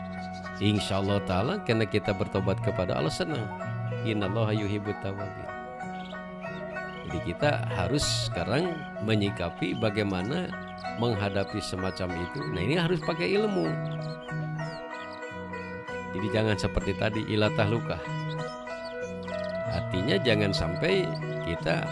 insya 0.62 1.02
Allah 1.02 1.18
Taala 1.26 1.54
karena 1.66 1.82
kita 1.82 2.14
bertobat 2.14 2.62
kepada 2.62 2.94
Allah 2.94 3.10
senang. 3.10 3.42
Innallaha 4.06 4.54
yuhibbut 4.54 4.94
tawabin. 5.02 5.48
Jadi 7.10 7.18
kita 7.34 7.66
harus 7.74 8.30
sekarang 8.30 8.78
menyikapi 9.02 9.74
bagaimana 9.76 10.46
menghadapi 11.02 11.58
semacam 11.58 12.14
itu. 12.14 12.40
Nah 12.54 12.62
ini 12.62 12.78
harus 12.78 13.02
pakai 13.02 13.34
ilmu. 13.34 13.66
Jadi 16.14 16.26
jangan 16.30 16.56
seperti 16.56 16.92
tadi 16.94 17.20
ilatah 17.26 17.66
luka. 17.66 17.98
Artinya 19.72 20.16
jangan 20.22 20.54
sampai 20.54 21.04
kita 21.44 21.82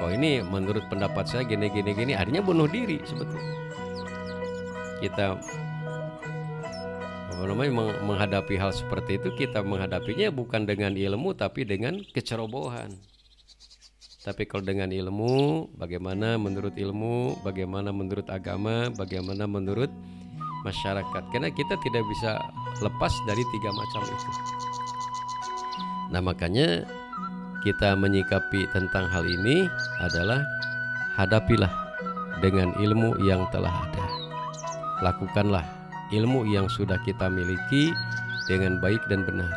oh 0.00 0.12
ini 0.12 0.44
menurut 0.44 0.84
pendapat 0.92 1.24
saya 1.24 1.42
gini 1.44 1.72
gini 1.72 1.96
gini 1.96 2.12
artinya 2.12 2.44
bunuh 2.44 2.68
diri 2.68 3.00
sebetulnya 3.00 3.54
kita 5.00 5.36
apa 7.36 7.52
namanya 7.52 8.00
menghadapi 8.00 8.56
hal 8.56 8.72
seperti 8.72 9.20
itu 9.20 9.28
kita 9.36 9.60
menghadapinya 9.60 10.32
bukan 10.32 10.64
dengan 10.64 10.96
ilmu 10.96 11.36
tapi 11.36 11.68
dengan 11.68 12.00
kecerobohan. 12.16 12.96
Tapi 14.24 14.48
kalau 14.48 14.64
dengan 14.64 14.88
ilmu 14.88 15.68
bagaimana 15.76 16.40
menurut 16.40 16.72
ilmu 16.72 17.44
bagaimana 17.44 17.92
menurut 17.92 18.24
agama 18.32 18.88
bagaimana 18.96 19.44
menurut 19.44 19.92
masyarakat. 20.64 21.22
Karena 21.28 21.52
kita 21.52 21.76
tidak 21.84 22.08
bisa 22.08 22.40
lepas 22.80 23.12
dari 23.28 23.44
tiga 23.52 23.68
macam 23.68 24.02
itu. 24.08 24.30
Nah 26.16 26.24
makanya 26.24 26.88
kita 27.68 28.00
menyikapi 28.00 28.64
tentang 28.72 29.12
hal 29.12 29.28
ini 29.28 29.68
adalah 30.00 30.40
hadapilah 31.20 31.70
dengan 32.40 32.72
ilmu 32.80 33.20
yang 33.20 33.44
telah 33.52 33.84
ada. 33.84 34.06
Lakukanlah 35.04 35.75
ilmu 36.14 36.46
yang 36.46 36.66
sudah 36.70 36.98
kita 37.02 37.26
miliki 37.30 37.90
dengan 38.46 38.78
baik 38.78 39.02
dan 39.10 39.26
benar. 39.26 39.50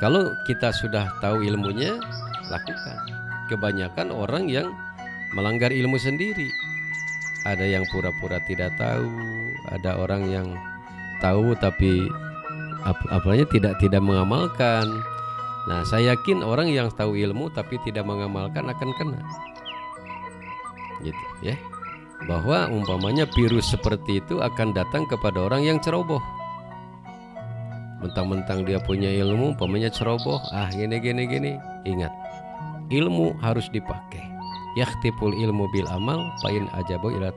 Kalau 0.00 0.32
kita 0.48 0.72
sudah 0.72 1.12
tahu 1.20 1.44
ilmunya, 1.44 2.00
lakukan. 2.48 2.98
Kebanyakan 3.52 4.08
orang 4.14 4.48
yang 4.48 4.72
melanggar 5.36 5.68
ilmu 5.74 6.00
sendiri. 6.00 6.48
Ada 7.44 7.64
yang 7.64 7.84
pura-pura 7.88 8.40
tidak 8.48 8.72
tahu, 8.80 9.08
ada 9.72 9.96
orang 10.00 10.28
yang 10.28 10.48
tahu 11.20 11.52
tapi 11.56 12.08
apalagi 13.12 13.44
tidak 13.52 13.76
tidak 13.76 14.00
mengamalkan 14.00 14.88
Nah, 15.68 15.84
saya 15.84 16.16
yakin 16.16 16.40
orang 16.40 16.72
yang 16.72 16.88
tahu 16.88 17.14
ilmu 17.20 17.52
tapi 17.52 17.76
tidak 17.84 18.08
mengamalkan 18.08 18.64
akan 18.64 18.90
kena. 18.96 19.20
Gitu, 21.04 21.24
ya. 21.44 21.56
Bahwa 22.28 22.68
umpamanya 22.68 23.24
virus 23.32 23.72
seperti 23.72 24.20
itu 24.20 24.40
akan 24.44 24.76
datang 24.76 25.08
kepada 25.08 25.48
orang 25.48 25.64
yang 25.64 25.78
ceroboh. 25.80 26.20
Mentang-mentang 28.00 28.64
dia 28.64 28.80
punya 28.80 29.12
ilmu, 29.12 29.56
umpamanya 29.56 29.92
ceroboh, 29.92 30.40
ah 30.56 30.68
gini 30.72 30.96
gini 31.00 31.28
gini. 31.28 31.52
Ingat, 31.84 32.12
ilmu 32.88 33.36
harus 33.44 33.68
dipakai. 33.72 34.24
Yaktipul 34.78 35.36
ilmu 35.36 35.68
bil 35.72 35.88
amal, 35.90 36.32
pain 36.40 36.64
ajabu 36.76 37.12
ila 37.12 37.32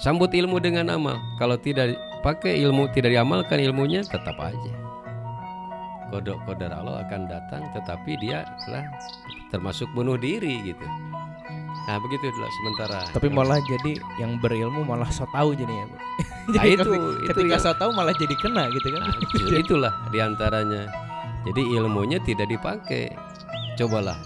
Sambut 0.00 0.32
ilmu 0.32 0.60
dengan 0.60 0.92
amal. 0.92 1.16
Kalau 1.40 1.56
tidak 1.56 1.96
pakai 2.20 2.60
ilmu, 2.60 2.88
tidak 2.92 3.16
diamalkan 3.16 3.60
ilmunya, 3.60 4.04
tetap 4.04 4.36
aja 4.36 4.90
kodok 6.10 6.42
kodar 6.44 6.74
Allah 6.74 7.06
akan 7.06 7.30
datang 7.30 7.62
tetapi 7.72 8.18
dia 8.18 8.42
telah 8.66 8.84
termasuk 9.54 9.86
bunuh 9.94 10.18
diri 10.18 10.74
gitu 10.74 10.86
nah 11.90 11.98
begitu 11.98 12.30
adalah 12.30 12.50
sementara. 12.62 13.00
Tapi 13.10 13.26
malah 13.26 13.58
jadi 13.66 13.98
yang 14.22 14.38
berilmu 14.38 14.86
malah 14.86 15.10
so 15.10 15.26
tahu 15.34 15.54
jadi 15.60 15.74
ya 15.74 15.86
nah, 16.54 16.62
itu 16.62 16.90
ketika 17.26 17.56
itu 17.58 17.66
so 17.66 17.74
tahu 17.74 17.90
malah 17.90 18.14
jadi 18.14 18.34
kena 18.38 18.70
gitu 18.70 18.94
kan. 18.94 19.02
Nah, 19.02 19.14
itu, 19.18 19.36
itulah 19.66 19.92
di 20.14 20.18
antaranya. 20.22 20.86
Jadi 21.50 21.62
ilmunya 21.74 22.22
tidak 22.22 22.46
dipakai. 22.46 23.10
Cobalah 23.74 24.18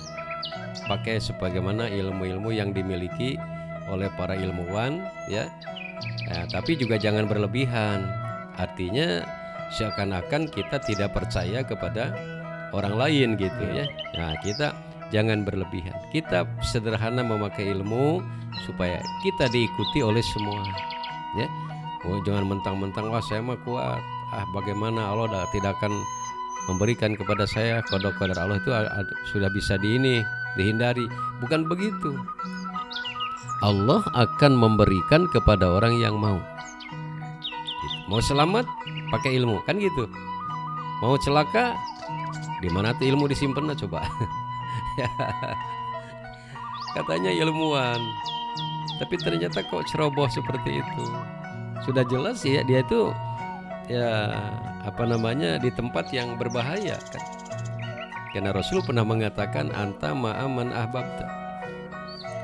pakai 0.84 1.16
sebagaimana 1.16 1.88
ilmu-ilmu 1.88 2.52
yang 2.52 2.76
dimiliki 2.76 3.40
oleh 3.88 4.12
para 4.20 4.36
ilmuwan 4.36 5.00
ya. 5.32 5.48
Nah, 6.28 6.44
tapi 6.52 6.76
juga 6.76 7.00
jangan 7.00 7.24
berlebihan. 7.24 8.04
Artinya 8.60 9.24
seakan-akan 9.72 10.52
kita 10.52 10.76
tidak 10.84 11.16
percaya 11.16 11.64
kepada 11.64 12.12
orang 12.74 12.94
lain 12.98 13.28
gitu 13.40 13.64
ya. 13.72 13.86
Nah, 14.18 14.36
kita 14.42 14.74
jangan 15.12 15.42
berlebihan. 15.42 15.94
Kita 16.12 16.48
sederhana 16.64 17.20
memakai 17.20 17.72
ilmu 17.74 18.22
supaya 18.64 19.00
kita 19.24 19.50
diikuti 19.52 20.00
oleh 20.00 20.22
semua. 20.22 20.62
Ya. 21.36 21.48
Oh, 22.04 22.20
jangan 22.22 22.46
mentang-mentang 22.56 23.08
wah 23.08 23.24
saya 23.24 23.40
mah 23.40 23.58
kuat. 23.64 24.00
Ah, 24.32 24.46
bagaimana 24.52 25.12
Allah 25.12 25.48
tidak 25.52 25.76
akan 25.80 25.92
memberikan 26.68 27.12
kepada 27.16 27.44
saya 27.44 27.84
kodok 27.92 28.16
kodok 28.16 28.40
Allah 28.40 28.56
itu 28.60 28.70
sudah 29.32 29.48
bisa 29.52 29.80
di 29.80 29.96
ini 29.96 30.14
dihindari. 30.56 31.04
Bukan 31.40 31.66
begitu. 31.68 32.12
Allah 33.64 34.04
akan 34.12 34.52
memberikan 34.52 35.24
kepada 35.32 35.64
orang 35.80 35.96
yang 35.96 36.20
mau. 36.20 36.36
Mau 38.04 38.20
selamat 38.20 38.68
pakai 39.14 39.38
ilmu 39.38 39.62
kan 39.64 39.78
gitu 39.78 40.10
mau 40.98 41.14
celaka 41.20 41.74
di 42.58 42.66
mana 42.72 42.90
tuh 42.96 43.06
ilmu 43.12 43.28
disimpan 43.30 43.70
coba 43.76 44.02
katanya 46.96 47.34
ilmuwan. 47.34 47.98
Tapi 49.02 49.18
ternyata 49.18 49.66
kok 49.66 49.82
ceroboh 49.90 50.30
seperti 50.30 50.78
itu. 50.78 51.04
Sudah 51.82 52.06
jelas 52.06 52.46
ya 52.46 52.62
dia 52.62 52.80
itu 52.80 53.10
ya 53.90 54.38
apa 54.86 55.02
namanya 55.04 55.60
di 55.60 55.68
tempat 55.74 56.08
yang 56.14 56.38
berbahaya 56.38 56.96
kan? 57.10 57.22
Karena 58.34 58.50
Rasul 58.50 58.82
pernah 58.82 59.06
mengatakan 59.06 59.70
anta 59.74 60.10
ma'aman 60.10 60.74
ahbabta. 60.74 61.26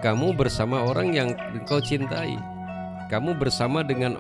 Kamu 0.01 0.39
bersama 0.39 0.87
orang 0.87 1.13
yang 1.13 1.29
kau 1.67 1.83
cintai. 1.83 2.39
Kamu 3.11 3.35
bersama 3.35 3.83
dengan 3.83 4.17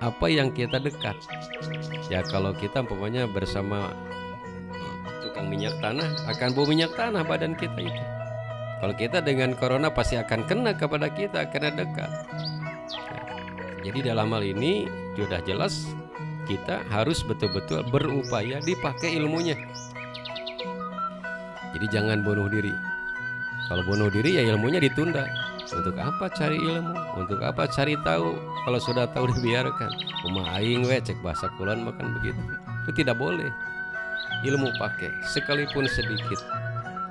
apa 0.00 0.26
yang 0.32 0.48
kita 0.50 0.80
dekat. 0.80 1.14
Ya 2.08 2.24
kalau 2.24 2.56
kita 2.56 2.82
umpamanya 2.82 3.28
bersama 3.28 3.92
tukang 5.34 5.50
minyak 5.50 5.74
tanah 5.82 6.06
akan 6.30 6.54
bau 6.54 6.62
minyak 6.62 6.94
tanah 6.94 7.26
badan 7.26 7.58
kita 7.58 7.82
itu 7.82 8.02
kalau 8.78 8.94
kita 8.94 9.18
dengan 9.18 9.58
corona 9.58 9.90
pasti 9.90 10.14
akan 10.14 10.46
kena 10.46 10.78
kepada 10.78 11.10
kita 11.10 11.50
karena 11.50 11.74
dekat 11.74 12.06
ya. 13.82 13.90
jadi 13.90 14.14
dalam 14.14 14.30
hal 14.30 14.46
ini 14.46 14.86
sudah 15.18 15.42
jelas 15.42 15.90
kita 16.46 16.86
harus 16.86 17.26
betul-betul 17.26 17.82
berupaya 17.90 18.62
dipakai 18.62 19.18
ilmunya 19.18 19.58
jadi 21.74 21.86
jangan 21.90 22.22
bunuh 22.22 22.46
diri 22.46 22.70
kalau 23.66 23.82
bunuh 23.90 24.06
diri 24.14 24.38
ya 24.38 24.54
ilmunya 24.54 24.78
ditunda 24.78 25.26
Untuk 25.74 25.98
apa 25.98 26.30
cari 26.30 26.60
ilmu? 26.60 26.94
Untuk 27.18 27.42
apa 27.42 27.66
cari 27.66 27.98
tahu? 28.06 28.38
Kalau 28.62 28.78
sudah 28.78 29.10
tahu 29.10 29.26
dibiarkan. 29.34 29.90
Rumah 30.22 30.60
aing 30.60 30.86
we 30.86 31.02
cek 31.02 31.18
bahasa 31.18 31.50
kulon 31.58 31.82
makan 31.82 32.14
begitu. 32.20 32.38
Itu 32.86 33.02
tidak 33.02 33.18
boleh. 33.18 33.50
Ilmu 34.42 34.74
pakai 34.80 35.14
sekalipun 35.30 35.86
sedikit. 35.86 36.40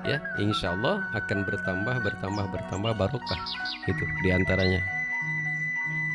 Ya, 0.04 0.20
insya 0.36 0.76
Allah 0.76 1.00
akan 1.16 1.48
bertambah, 1.48 1.96
bertambah, 2.04 2.44
bertambah 2.52 2.92
barokah. 2.92 3.40
Itu 3.88 4.04
di 4.20 4.28
antaranya. 4.28 4.84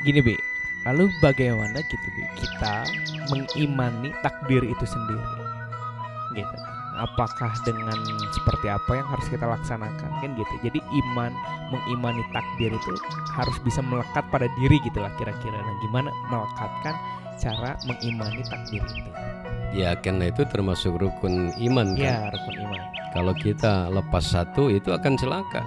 Gini 0.05 0.21
Bi, 0.21 0.37
lalu 0.85 1.09
bagaimana 1.19 1.81
gitu 1.81 2.07
Bi 2.13 2.23
kita 2.37 2.85
mengimani 3.33 4.13
takdir 4.21 4.61
itu 4.61 4.85
sendiri? 4.85 5.25
Gitu. 6.37 6.55
Apakah 6.99 7.55
dengan 7.63 7.95
seperti 8.35 8.67
apa 8.67 8.91
yang 8.91 9.07
harus 9.07 9.25
kita 9.31 9.47
laksanakan 9.47 10.11
kan 10.19 10.29
gitu. 10.35 10.53
Jadi 10.61 10.79
iman 10.83 11.31
mengimani 11.71 12.21
takdir 12.35 12.69
itu 12.75 12.91
harus 13.33 13.57
bisa 13.63 13.79
melekat 13.81 14.21
pada 14.29 14.45
diri 14.59 14.77
gitu 14.85 14.99
lah 15.01 15.09
kira-kira. 15.17 15.57
Nah, 15.57 15.75
gimana 15.81 16.09
melekatkan 16.29 16.95
cara 17.39 17.79
mengimani 17.87 18.43
takdir 18.51 18.83
itu? 18.83 19.11
Ya, 19.69 19.93
karena 19.93 20.33
itu 20.33 20.41
termasuk 20.49 20.97
rukun 20.97 21.53
iman 21.53 21.93
kan. 21.93 22.01
Ya, 22.01 22.17
rukun 22.33 22.55
iman. 22.65 22.81
Kalau 23.13 23.33
kita 23.37 23.89
lepas 23.93 24.25
satu 24.25 24.73
itu 24.73 24.89
akan 24.89 25.13
celaka. 25.17 25.61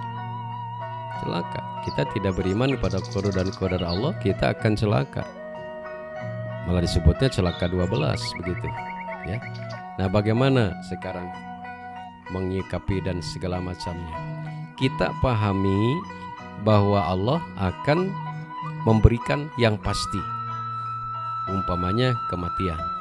Celaka. 1.23 1.59
Kita 1.87 2.03
tidak 2.15 2.39
beriman 2.39 2.75
kepada 2.79 2.99
kodo 3.11 3.31
dan 3.31 3.51
kodar 3.55 3.83
Allah, 3.83 4.15
kita 4.23 4.55
akan 4.55 4.75
celaka. 4.75 5.23
Malah 6.63 6.79
disebutnya 6.79 7.27
celaka 7.27 7.67
12 7.67 8.39
begitu, 8.39 8.67
ya. 9.27 9.35
Nah, 9.99 10.07
bagaimana 10.07 10.71
sekarang 10.87 11.27
mengikapi 12.31 13.03
dan 13.03 13.19
segala 13.19 13.59
macamnya? 13.59 14.15
Kita 14.79 15.11
pahami 15.19 15.99
bahwa 16.63 17.03
Allah 17.03 17.39
akan 17.59 18.07
memberikan 18.87 19.51
yang 19.59 19.75
pasti. 19.75 20.19
Umpamanya 21.51 22.15
kematian. 22.31 22.92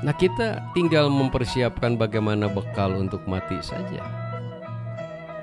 Nah, 0.00 0.16
kita 0.16 0.72
tinggal 0.72 1.12
mempersiapkan 1.12 2.00
bagaimana 2.00 2.48
bekal 2.48 2.96
untuk 2.96 3.20
mati 3.28 3.60
saja. 3.60 4.00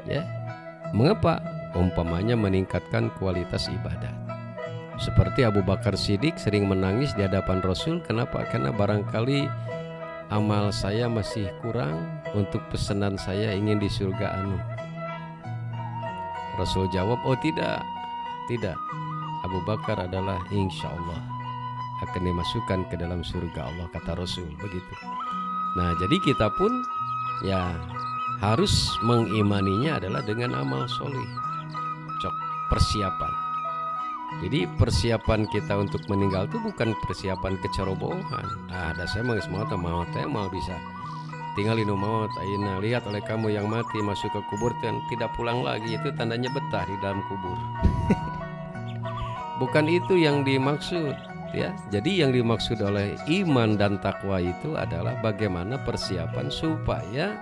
Ya. 0.10 0.26
Mengapa? 0.98 1.38
Umpamanya 1.78 2.34
meningkatkan 2.34 3.14
kualitas 3.22 3.70
ibadat. 3.70 4.16
Seperti 4.98 5.46
Abu 5.46 5.62
Bakar 5.62 5.94
Siddiq 5.94 6.42
sering 6.42 6.66
menangis 6.66 7.14
di 7.14 7.22
hadapan 7.22 7.62
Rasul, 7.62 8.02
kenapa? 8.02 8.50
Karena 8.50 8.74
barangkali 8.74 9.46
amal 10.34 10.74
saya 10.74 11.06
masih 11.06 11.54
kurang 11.62 12.02
untuk 12.34 12.66
pesanan 12.74 13.14
saya 13.14 13.54
ingin 13.54 13.78
di 13.78 13.86
surga 13.86 14.42
anu. 14.42 14.58
Rasul 16.58 16.90
jawab, 16.90 17.22
"Oh 17.30 17.38
tidak. 17.46 17.86
Tidak. 18.50 18.78
Abu 19.46 19.62
Bakar 19.70 20.02
adalah 20.02 20.42
insya 20.50 20.90
Allah 20.90 21.37
akan 22.06 22.22
dimasukkan 22.30 22.80
ke 22.90 22.96
dalam 23.00 23.26
surga 23.26 23.74
Allah 23.74 23.88
kata 23.90 24.18
Rasul 24.18 24.46
begitu. 24.62 24.94
Nah, 25.78 25.94
jadi 25.98 26.18
kita 26.22 26.50
pun 26.58 26.70
ya 27.46 27.74
harus 28.42 28.74
mengimaninya 29.02 29.98
adalah 29.98 30.22
dengan 30.26 30.58
amal 30.58 30.86
soleh. 30.90 31.28
Cok 32.22 32.36
persiapan. 32.70 33.34
Jadi 34.44 34.70
persiapan 34.78 35.50
kita 35.50 35.80
untuk 35.80 36.04
meninggal 36.12 36.46
itu 36.46 36.60
bukan 36.62 36.94
persiapan 37.02 37.58
kecerobohan. 37.64 38.46
Nah, 38.70 38.94
ada 38.94 39.10
saya 39.10 39.26
mau 39.26 39.40
mau 39.50 39.66
mau 39.80 40.02
teh 40.14 40.28
mau 40.28 40.46
bisa 40.52 40.76
tinggal 41.58 41.82
inu 41.82 41.98
maut 41.98 42.30
aina 42.38 42.78
lihat 42.78 43.10
oleh 43.10 43.18
kamu 43.26 43.50
yang 43.58 43.66
mati 43.66 43.98
masuk 44.06 44.30
ke 44.30 44.42
kubur 44.54 44.70
dan 44.86 45.02
tidak 45.10 45.34
pulang 45.34 45.66
lagi 45.66 45.98
itu 45.98 46.14
tandanya 46.14 46.54
betah 46.54 46.86
di 46.86 46.94
dalam 47.02 47.18
kubur. 47.26 47.58
bukan 49.62 49.90
itu 49.90 50.22
yang 50.22 50.46
dimaksud 50.46 51.18
ya. 51.58 51.70
Jadi 51.90 52.22
yang 52.22 52.32
dimaksud 52.34 52.78
oleh 52.84 53.18
iman 53.42 53.74
dan 53.74 53.98
takwa 53.98 54.38
itu 54.38 54.78
adalah 54.78 55.18
bagaimana 55.24 55.82
persiapan 55.82 56.54
supaya 56.54 57.34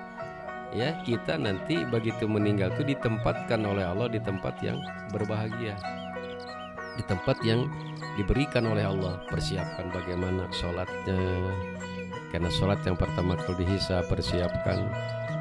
ya 0.72 0.90
kita 1.04 1.36
nanti 1.36 1.84
begitu 1.88 2.28
meninggal 2.28 2.72
itu 2.76 2.96
ditempatkan 2.96 3.64
oleh 3.64 3.84
Allah 3.84 4.08
di 4.08 4.20
tempat 4.24 4.56
yang 4.64 4.80
berbahagia. 5.12 5.76
Di 6.96 7.04
tempat 7.04 7.36
yang 7.44 7.68
diberikan 8.16 8.64
oleh 8.72 8.88
Allah. 8.88 9.20
Persiapkan 9.28 9.92
bagaimana 9.92 10.48
sholatnya. 10.56 11.20
Karena 12.32 12.52
sholat 12.52 12.84
yang 12.84 13.00
pertama 13.00 13.36
kali 13.40 13.64
dihisap 13.64 14.08
persiapkan 14.12 14.92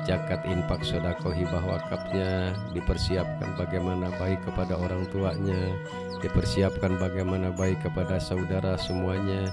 zakat 0.04 0.44
infak 0.44 0.84
sodako 0.84 1.32
hibah 1.32 1.64
wakafnya 1.64 2.52
dipersiapkan 2.76 3.56
bagaimana 3.56 4.12
baik 4.20 4.44
kepada 4.44 4.76
orang 4.76 5.08
tuanya 5.08 5.74
dipersiapkan 6.20 6.96
bagaimana 7.00 7.52
baik 7.52 7.80
kepada 7.84 8.20
saudara 8.20 8.76
semuanya. 8.80 9.48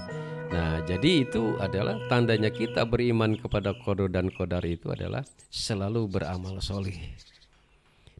Nah 0.52 0.84
jadi 0.84 1.24
itu 1.24 1.56
adalah 1.60 1.96
tandanya 2.12 2.52
kita 2.52 2.84
beriman 2.84 3.36
kepada 3.36 3.72
kodo 3.84 4.08
dan 4.08 4.28
kodar 4.28 4.64
itu 4.64 4.92
adalah 4.92 5.24
selalu 5.48 6.08
beramal 6.08 6.60
solih 6.60 6.96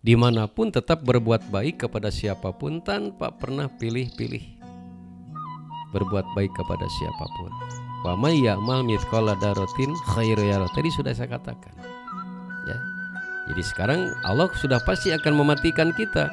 di 0.03 0.19
mana 0.19 0.51
pun 0.51 0.75
tetap 0.75 1.07
berbuat 1.07 1.49
baik 1.55 1.87
kepada 1.87 2.11
siapa 2.11 2.51
pun 2.51 2.83
tanpa 2.83 3.31
pernah 3.31 3.71
pilih-pilih. 3.71 4.59
Berbuat 5.95 6.27
baik 6.35 6.51
kepada 6.59 6.87
siapa 6.99 7.27
pun. 7.39 7.53
Wa 8.03 8.19
may 8.19 8.43
ya'mal 8.43 8.83
mithqala 8.83 9.39
daratin 9.39 9.95
khairu 10.11 10.43
tadi 10.75 10.91
sudah 10.91 11.15
saya 11.15 11.39
katakan. 11.39 11.71
Jadi 13.51 13.63
sekarang 13.63 14.15
Allah 14.23 14.47
sudah 14.55 14.79
pasti 14.79 15.11
akan 15.11 15.35
mematikan 15.35 15.91
kita. 15.91 16.31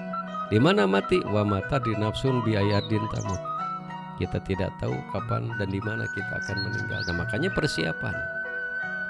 Di 0.49 0.57
mana 0.57 0.89
mati? 0.89 1.21
Wa 1.25 1.45
mata 1.45 1.77
di 1.81 1.93
nafsun 1.97 2.41
biayadin 2.45 3.05
tamut. 3.13 3.41
Kita 4.17 4.41
tidak 4.43 4.73
tahu 4.83 4.93
kapan 5.15 5.47
dan 5.57 5.69
di 5.71 5.79
mana 5.79 6.03
kita 6.11 6.43
akan 6.43 6.57
meninggal. 6.69 7.01
Nah, 7.07 7.15
makanya 7.23 7.49
persiapan. 7.55 8.15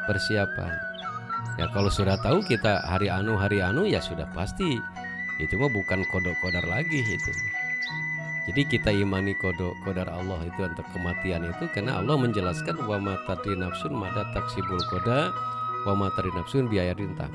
Persiapan. 0.05 0.73
Ya 1.57 1.67
kalau 1.71 1.91
sudah 1.91 2.19
tahu 2.19 2.43
kita 2.43 2.83
hari 2.87 3.11
anu 3.11 3.35
hari 3.35 3.59
anu 3.59 3.87
ya 3.87 3.99
sudah 3.99 4.27
pasti. 4.31 4.79
Itu 5.39 5.55
mah 5.55 5.71
bukan 5.71 6.03
kodok 6.11 6.35
kodar 6.43 6.63
lagi 6.67 6.99
itu. 6.99 7.33
Jadi 8.51 8.61
kita 8.65 8.91
imani 8.91 9.35
kodok 9.39 9.75
kodar 9.83 10.09
Allah 10.11 10.41
itu 10.43 10.61
untuk 10.65 10.83
kematian 10.91 11.47
itu 11.47 11.69
karena 11.71 11.99
Allah 12.03 12.19
menjelaskan 12.19 12.81
wa 12.83 12.99
mata 12.99 13.39
di 13.45 13.55
nafsun 13.55 13.95
mada 13.95 14.27
taksibul 14.35 14.81
koda 14.91 15.31
wa 15.87 15.93
matari 15.95 16.31
nafsun 16.35 16.67
biaya 16.67 16.91
rintang. 16.95 17.31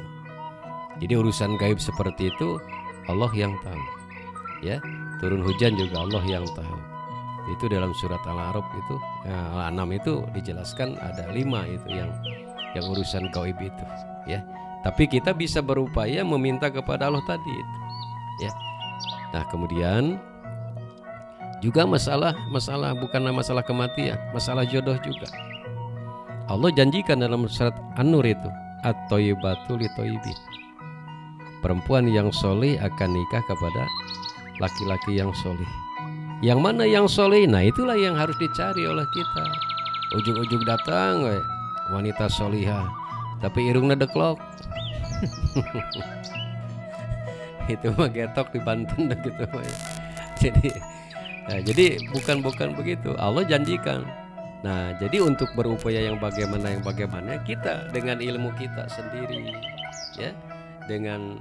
Jadi 1.02 1.14
urusan 1.18 1.58
gaib 1.58 1.82
seperti 1.82 2.30
itu 2.30 2.58
Allah 3.10 3.30
yang 3.34 3.54
tahu. 3.66 3.82
Ya, 4.64 4.80
turun 5.20 5.44
hujan 5.44 5.76
juga 5.76 6.06
Allah 6.08 6.24
yang 6.24 6.46
tahu. 6.56 6.78
Itu 7.52 7.68
dalam 7.68 7.92
surat 8.00 8.24
Al-A'raf 8.24 8.64
itu, 8.72 8.96
ya, 9.28 9.36
Al-An'am 9.52 9.92
itu 9.92 10.24
dijelaskan 10.32 10.96
ada 10.96 11.28
lima 11.28 11.68
itu 11.68 11.92
yang 11.92 12.08
yang 12.72 12.84
urusan 12.88 13.28
gaib 13.28 13.60
itu, 13.60 13.84
ya. 14.24 14.40
Tapi 14.80 15.04
kita 15.04 15.36
bisa 15.36 15.60
berupaya 15.60 16.24
meminta 16.24 16.72
kepada 16.72 17.12
Allah 17.12 17.20
tadi 17.28 17.52
itu, 17.52 17.78
ya. 18.48 18.52
Nah, 19.36 19.44
kemudian 19.52 20.16
juga 21.60 21.84
masalah 21.84 22.32
masalah 22.48 22.96
bukan 22.96 23.28
masalah 23.28 23.60
kematian, 23.60 24.16
masalah 24.32 24.64
jodoh 24.64 24.96
juga. 25.04 25.28
Allah 26.48 26.72
janjikan 26.72 27.20
dalam 27.20 27.44
surat 27.44 27.76
An-Nur 28.00 28.24
itu 28.24 28.48
at-thayyibatu 28.88 29.76
lithayyibin. 29.76 30.38
Perempuan 31.64 32.04
yang 32.12 32.28
soleh 32.28 32.76
akan 32.76 33.16
nikah 33.16 33.40
kepada 33.48 33.88
laki-laki 34.60 35.16
yang 35.16 35.32
soleh. 35.32 35.64
Yang 36.44 36.60
mana 36.60 36.84
yang 36.84 37.08
soleh? 37.08 37.48
Nah 37.48 37.64
itulah 37.64 37.96
yang 37.96 38.12
harus 38.12 38.36
dicari 38.36 38.84
oleh 38.84 39.08
kita. 39.16 39.44
Ujung-ujung 40.20 40.68
datang, 40.68 41.24
we, 41.24 41.40
wanita 41.88 42.28
solihah, 42.28 42.84
tapi 43.40 43.72
irungnya 43.72 43.96
deklok. 43.96 44.36
itu 47.72 47.88
mah 47.96 48.12
getok 48.12 48.52
di 48.52 48.60
Banten 48.60 49.08
gitu. 49.24 49.48
Jadi, 50.44 50.68
nah, 51.48 51.60
jadi 51.64 51.96
bukan 52.12 52.44
bukan 52.44 52.76
begitu. 52.76 53.16
Allah 53.16 53.48
janjikan 53.48 54.04
Nah, 54.64 54.96
jadi 54.96 55.20
untuk 55.20 55.52
berupaya 55.52 56.08
yang 56.08 56.16
bagaimana 56.16 56.72
yang 56.72 56.80
bagaimana 56.80 57.36
kita 57.44 57.92
dengan 57.92 58.16
ilmu 58.16 58.48
kita 58.56 58.88
sendiri 58.88 59.52
ya, 60.16 60.32
dengan 60.90 61.38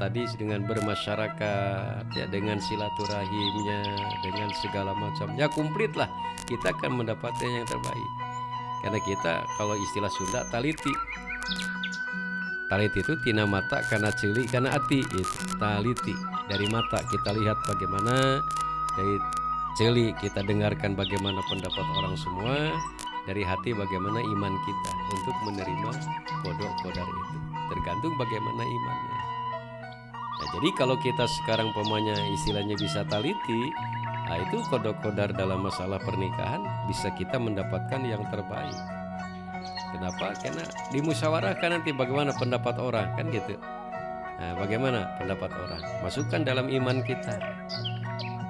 tadi 0.00 0.24
dengan 0.40 0.64
bermasyarakat 0.64 2.04
ya 2.16 2.26
dengan 2.32 2.56
silaturahimnya 2.58 3.80
dengan 4.24 4.48
segala 4.64 4.96
macam 4.96 5.28
ya 5.36 5.46
komplit 5.52 5.92
lah 5.94 6.08
kita 6.48 6.72
akan 6.76 7.00
mendapatkan 7.04 7.48
yang 7.48 7.66
terbaik. 7.68 8.10
Karena 8.84 9.00
kita 9.00 9.32
kalau 9.56 9.74
istilah 9.80 10.12
Sunda 10.12 10.44
taliti. 10.52 10.92
Taliti 12.68 13.00
itu 13.00 13.14
tina 13.24 13.48
mata 13.48 13.80
karena 13.88 14.12
cili 14.12 14.44
karena 14.48 14.76
hati 14.76 15.00
itu 15.00 15.20
taliti. 15.56 16.12
Dari 16.52 16.68
mata 16.68 17.00
kita 17.08 17.32
lihat 17.32 17.56
bagaimana 17.64 18.44
dari 18.92 19.16
Celi 19.74 20.14
kita 20.22 20.46
dengarkan 20.46 20.94
bagaimana 20.94 21.42
pendapat 21.50 21.82
orang 21.98 22.14
semua 22.14 22.70
dari 23.26 23.42
hati 23.42 23.74
bagaimana 23.74 24.22
iman 24.22 24.54
kita 24.54 24.90
untuk 25.10 25.36
menerima 25.50 25.90
kodok 26.46 26.72
kodar 26.78 27.08
itu 27.10 27.43
tergantung 27.72 28.14
bagaimana 28.20 28.62
imannya 28.62 29.24
Nah, 30.34 30.48
jadi 30.60 30.68
kalau 30.74 30.98
kita 30.98 31.24
sekarang 31.30 31.70
pemanya 31.70 32.18
istilahnya 32.34 32.74
bisa 32.74 33.06
taliti, 33.06 33.70
nah 34.26 34.36
itu 34.42 34.60
kodok-kodar 34.66 35.30
dalam 35.30 35.62
masalah 35.62 36.02
pernikahan 36.02 36.60
bisa 36.90 37.08
kita 37.14 37.38
mendapatkan 37.38 38.02
yang 38.02 38.20
terbaik. 38.28 38.74
Kenapa? 39.94 40.34
Karena 40.34 40.66
dimusyawarahkan 40.90 41.70
nanti 41.80 41.94
bagaimana 41.94 42.34
pendapat 42.34 42.76
orang 42.82 43.14
kan 43.14 43.30
gitu. 43.30 43.54
Nah, 44.34 44.52
bagaimana 44.58 45.14
pendapat 45.22 45.54
orang? 45.54 45.82
Masukkan 46.02 46.42
dalam 46.42 46.66
iman 46.66 46.98
kita. 47.06 47.38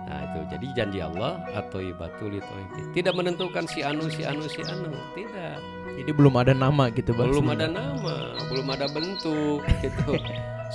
Nah, 0.05 0.21
itu 0.29 0.39
jadi 0.53 0.67
janji 0.77 0.99
Allah 1.01 1.41
atau 1.57 1.81
ibatul 1.81 2.37
itu 2.37 2.55
tidak 2.93 3.17
menentukan 3.17 3.65
si 3.65 3.81
anu 3.81 4.13
si 4.13 4.21
anu 4.21 4.45
si 4.45 4.61
anu, 4.61 4.93
tidak. 5.17 5.57
Jadi 5.97 6.11
belum 6.13 6.35
ada 6.37 6.53
nama 6.53 6.93
gitu 6.93 7.17
bang. 7.17 7.33
Belum 7.33 7.49
ada 7.49 7.67
nama, 7.73 8.37
belum 8.53 8.67
ada 8.69 8.87
bentuk 8.93 9.65
gitu. 9.85 10.21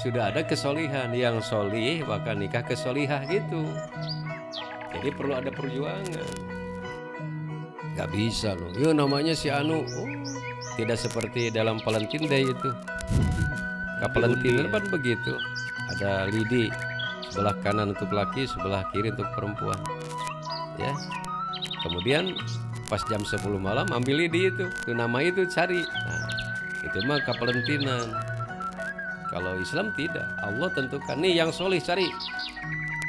Sudah 0.02 0.34
ada 0.34 0.42
kesolihan 0.42 1.14
yang 1.14 1.44
solih 1.46 2.02
bahkan 2.10 2.42
nikah 2.42 2.66
kesolihah 2.66 3.22
gitu. 3.30 3.70
Jadi 4.98 5.10
perlu 5.14 5.38
ada 5.38 5.54
perjuangan. 5.54 6.26
Gak 7.94 8.10
bisa 8.10 8.58
loh. 8.58 8.74
Yo 8.74 8.96
namanya 8.96 9.38
si 9.38 9.54
Anu. 9.54 9.86
Oh, 9.86 10.10
tidak 10.80 10.98
seperti 10.98 11.52
dalam 11.54 11.78
Valentine 11.84 12.26
Day 12.26 12.48
itu. 12.48 12.70
Kapal 14.02 14.32
Diundi, 14.40 14.56
Valentine 14.56 14.66
ya. 14.66 14.74
kan 14.74 14.84
begitu. 14.90 15.34
Ada 15.94 16.12
lidi 16.32 16.89
sebelah 17.30 17.56
kanan 17.62 17.94
untuk 17.94 18.10
laki, 18.10 18.50
sebelah 18.50 18.84
kiri 18.92 19.14
untuk 19.14 19.30
perempuan. 19.38 19.78
Ya. 20.82 20.92
Kemudian 21.86 22.36
pas 22.90 23.00
jam 23.08 23.22
10 23.22 23.46
malam 23.62 23.88
ambil 23.94 24.26
lidi 24.26 24.50
itu, 24.50 24.66
itu 24.66 24.92
nama 24.92 25.22
itu 25.22 25.46
cari. 25.48 25.80
Nah, 25.80 26.28
itu 26.84 26.98
mah 27.06 27.22
kapalentinan. 27.24 28.12
Kalau 29.30 29.62
Islam 29.62 29.94
tidak, 29.94 30.26
Allah 30.42 30.74
tentukan 30.74 31.22
nih 31.22 31.38
yang 31.38 31.54
solih 31.54 31.78
cari. 31.78 32.10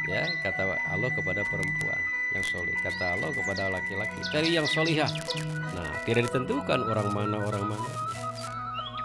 Ya, 0.06 0.28
kata 0.44 0.76
Allah 0.92 1.08
kepada 1.16 1.40
perempuan 1.48 2.00
yang 2.36 2.44
solih, 2.44 2.76
kata 2.84 3.16
Allah 3.16 3.30
kepada 3.32 3.72
laki-laki 3.72 4.20
cari 4.28 4.50
yang 4.52 4.68
solihah. 4.68 5.08
Nah, 5.72 5.90
tidak 6.04 6.28
ditentukan 6.28 6.84
orang 6.84 7.08
mana 7.10 7.40
orang 7.40 7.64
mana. 7.72 7.90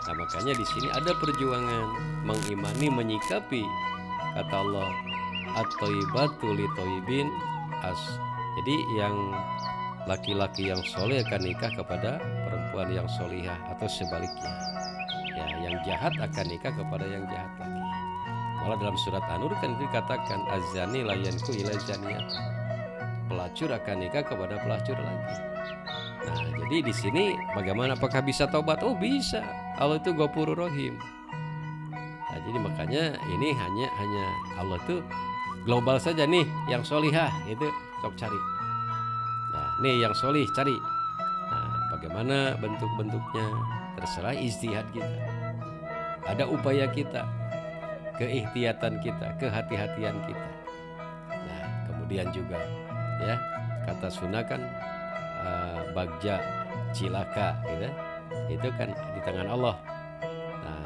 Nah, 0.06 0.14
makanya 0.14 0.54
di 0.54 0.66
sini 0.68 0.92
ada 0.92 1.16
perjuangan 1.18 1.88
mengimani, 2.28 2.92
menyikapi 2.92 3.64
kata 4.36 4.56
Allah 4.56 4.88
at-thayyibatu 5.56 6.52
as. 7.84 8.02
Jadi 8.60 8.76
yang 8.96 9.16
laki-laki 10.08 10.72
yang 10.72 10.80
soleh 10.86 11.24
akan 11.26 11.42
nikah 11.44 11.72
kepada 11.76 12.22
perempuan 12.48 12.88
yang 12.92 13.08
solihah 13.10 13.58
atau 13.76 13.88
sebaliknya. 13.88 14.52
Ya, 15.36 15.46
yang 15.68 15.76
jahat 15.84 16.14
akan 16.20 16.46
nikah 16.48 16.72
kepada 16.72 17.04
yang 17.04 17.24
jahat 17.28 17.52
lagi. 17.60 17.82
Malah 18.64 18.78
dalam 18.82 18.98
surat 18.98 19.22
An-Nur 19.30 19.54
kan 19.60 19.78
dikatakan 19.78 20.40
azani 20.50 21.04
layanku 21.04 21.52
ila 21.54 21.76
zaniyat. 21.84 22.26
Pelacur 23.28 23.70
akan 23.74 23.96
nikah 24.00 24.24
kepada 24.24 24.56
pelacur 24.64 24.98
lagi. 24.98 25.36
Nah, 26.26 26.46
jadi 26.66 26.78
di 26.82 26.94
sini 26.94 27.26
bagaimana 27.54 27.94
apakah 27.94 28.26
bisa 28.26 28.50
tobat? 28.50 28.82
Oh, 28.82 28.98
bisa. 28.98 29.44
Allah 29.78 30.02
itu 30.02 30.16
Ghafurur 30.16 30.58
Rahim. 30.58 30.98
Jadi 32.46 32.58
makanya 32.62 33.04
ini 33.34 33.50
hanya 33.58 33.88
hanya 33.98 34.26
Allah 34.62 34.80
tuh 34.86 35.02
global 35.66 35.98
saja 35.98 36.30
nih 36.30 36.46
yang 36.70 36.86
solihah 36.86 37.34
itu 37.50 37.66
sok 38.06 38.14
cari. 38.22 38.40
Nah, 39.50 39.70
nih 39.82 40.06
yang 40.06 40.14
solih 40.14 40.46
cari. 40.54 40.78
Nah, 41.50 41.70
bagaimana 41.98 42.54
bentuk-bentuknya 42.62 43.48
terserah 43.98 44.38
istihad 44.38 44.86
kita. 44.94 45.10
Ada 46.26 46.46
upaya 46.46 46.86
kita, 46.90 47.26
keihtiyatan 48.22 49.02
kita, 49.02 49.28
kehati-hatian 49.42 50.16
kita. 50.30 50.50
Nah, 51.34 51.66
kemudian 51.90 52.30
juga 52.30 52.62
ya 53.26 53.36
kata 53.90 54.08
Sunda 54.14 54.46
kan 54.46 54.62
eh, 55.42 55.80
bagja 55.98 56.38
cilaka 56.94 57.58
gitu. 57.66 57.90
Itu 58.54 58.70
kan 58.78 58.94
di 58.94 59.20
tangan 59.26 59.50
Allah. 59.50 59.95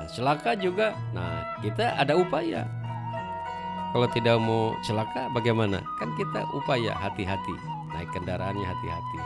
Celaka 0.10 0.58
juga. 0.58 0.98
Nah, 1.14 1.46
kita 1.62 1.94
ada 1.98 2.18
upaya. 2.18 2.66
Kalau 3.90 4.06
tidak 4.14 4.38
mau 4.38 4.78
celaka 4.86 5.30
bagaimana? 5.34 5.82
Kan 5.98 6.14
kita 6.18 6.46
upaya 6.54 6.94
hati-hati. 6.94 7.56
Naik 7.94 8.10
kendaraannya 8.14 8.66
hati-hati. 8.66 9.20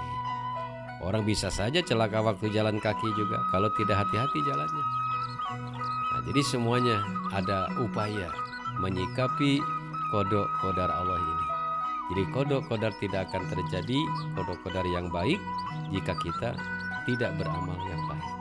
Orang 1.04 1.28
bisa 1.28 1.52
saja 1.52 1.84
celaka 1.84 2.24
waktu 2.24 2.48
jalan 2.56 2.80
kaki 2.80 3.12
juga 3.20 3.36
kalau 3.52 3.68
tidak 3.76 4.08
hati-hati 4.08 4.40
jalannya. 4.48 4.86
Nah, 6.16 6.22
jadi 6.32 6.42
semuanya 6.48 7.04
ada 7.36 7.68
upaya 7.84 8.32
menyikapi 8.80 9.60
kodok 10.16 10.48
kodar 10.64 10.88
Allah 10.88 11.20
ini. 11.20 11.46
Jadi 12.14 12.24
kodok 12.32 12.62
kodar 12.70 12.94
tidak 13.02 13.28
akan 13.32 13.44
terjadi 13.52 14.00
kodok 14.38 14.62
kodar 14.64 14.86
yang 14.86 15.12
baik 15.12 15.42
jika 15.90 16.14
kita 16.24 16.56
tidak 17.04 17.36
beramal 17.36 17.76
yang 17.90 18.02
baik, 18.08 18.32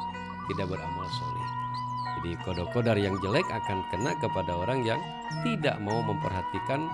tidak 0.52 0.66
beramal 0.76 1.07
soleh. 1.18 1.32
Jadi 2.23 2.39
kodok 2.47 2.71
kodar 2.71 2.95
yang 2.95 3.19
jelek 3.19 3.43
akan 3.51 3.83
kena 3.91 4.15
kepada 4.23 4.55
orang 4.55 4.87
yang 4.87 5.03
tidak 5.43 5.75
mau 5.83 5.99
memperhatikan 6.07 6.87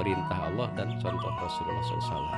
perintah 0.00 0.48
Allah 0.48 0.72
dan 0.72 0.96
contoh 0.96 1.28
Rasulullah 1.36 1.84
SAW. 1.84 2.32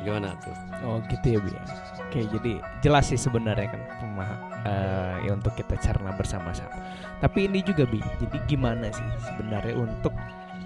Gimana 0.00 0.32
tuh? 0.40 0.56
Oh 0.88 1.04
gitu 1.04 1.36
ya 1.36 1.40
bi. 1.44 1.52
ya. 1.52 1.62
Oke 2.00 2.24
jadi 2.32 2.52
jelas 2.80 3.12
sih 3.12 3.20
sebenarnya 3.20 3.68
kan 3.76 3.82
pemah- 4.00 4.40
eh, 4.64 5.14
ya 5.28 5.36
untuk 5.36 5.52
kita 5.52 5.76
cerna 5.84 6.16
bersama-sama. 6.16 6.72
Tapi 7.20 7.44
ini 7.44 7.60
juga 7.60 7.84
bi. 7.84 8.00
Jadi 8.24 8.40
gimana 8.48 8.88
sih 8.88 9.04
sebenarnya 9.28 9.76
untuk 9.76 10.16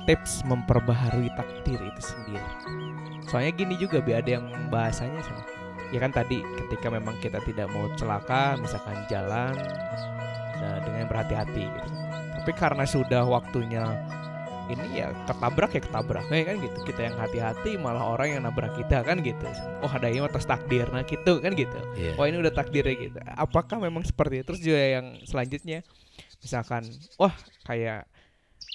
tips 0.06 0.46
memperbaharui 0.46 1.26
takdir 1.34 1.82
itu 1.82 2.02
sendiri? 2.06 2.50
Soalnya 3.26 3.50
gini 3.58 3.74
juga 3.82 3.98
bi 3.98 4.14
ada 4.14 4.38
yang 4.38 4.46
bahasanya 4.70 5.26
sama. 5.26 5.42
Ya 5.90 5.98
kan 5.98 6.14
tadi 6.14 6.38
ketika 6.56 6.86
memang 6.86 7.18
kita 7.18 7.42
tidak 7.42 7.66
mau 7.74 7.90
celaka, 7.98 8.56
misalkan 8.62 8.96
jalan 9.10 9.58
nah, 10.62 10.78
dengan 10.78 11.10
berhati-hati 11.10 11.64
gitu. 11.66 11.90
Tapi 12.38 12.50
karena 12.54 12.84
sudah 12.86 13.26
waktunya 13.26 13.82
ini 14.70 15.02
ya 15.02 15.10
ketabrak 15.26 15.74
ya 15.74 15.82
ketabrak 15.82 16.26
ya 16.30 16.44
kan 16.46 16.56
gitu. 16.62 16.78
Kita 16.86 17.00
yang 17.10 17.16
hati-hati 17.18 17.70
malah 17.76 18.06
orang 18.14 18.38
yang 18.38 18.42
nabrak 18.46 18.72
kita 18.78 19.02
kan 19.02 19.18
gitu. 19.20 19.46
Oh 19.82 19.90
ada 19.90 20.06
yang 20.06 20.30
atas 20.30 20.46
takdir 20.46 20.86
nah 20.94 21.02
gitu 21.02 21.42
kan 21.42 21.52
gitu. 21.58 21.78
Iya. 21.98 22.14
oh 22.14 22.24
ini 22.24 22.38
udah 22.38 22.54
takdirnya 22.54 22.94
gitu. 22.94 23.18
Apakah 23.34 23.82
memang 23.82 24.06
seperti 24.06 24.40
itu? 24.40 24.46
Terus 24.54 24.60
juga 24.62 24.80
yang 24.80 25.06
selanjutnya 25.26 25.78
misalkan 26.42 26.82
wah 27.18 27.34
kayak 27.66 28.06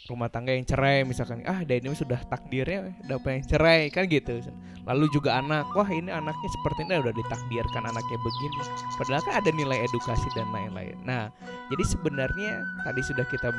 rumah 0.07 0.31
tangga 0.31 0.55
yang 0.55 0.63
cerai 0.63 1.03
misalkan 1.03 1.43
ah 1.43 1.59
dan 1.67 1.83
ini 1.83 1.91
sudah 1.91 2.19
takdirnya 2.31 2.95
udah 3.07 3.19
pengen 3.19 3.43
cerai 3.43 3.91
kan 3.91 4.07
gitu. 4.07 4.39
Lalu 4.87 5.11
juga 5.11 5.35
anak 5.37 5.67
wah 5.75 5.87
ini 5.87 6.07
anaknya 6.07 6.49
seperti 6.55 6.87
ini 6.87 6.99
udah 7.03 7.11
ditakdirkan 7.11 7.83
anaknya 7.83 8.17
begini. 8.23 8.57
Padahal 8.95 9.21
kan 9.27 9.35
ada 9.43 9.49
nilai 9.51 9.77
edukasi 9.83 10.27
dan 10.33 10.47
lain-lain. 10.55 10.95
Nah 11.03 11.27
jadi 11.67 11.83
sebenarnya 11.83 12.63
tadi 12.87 13.01
sudah 13.03 13.25
kita 13.27 13.51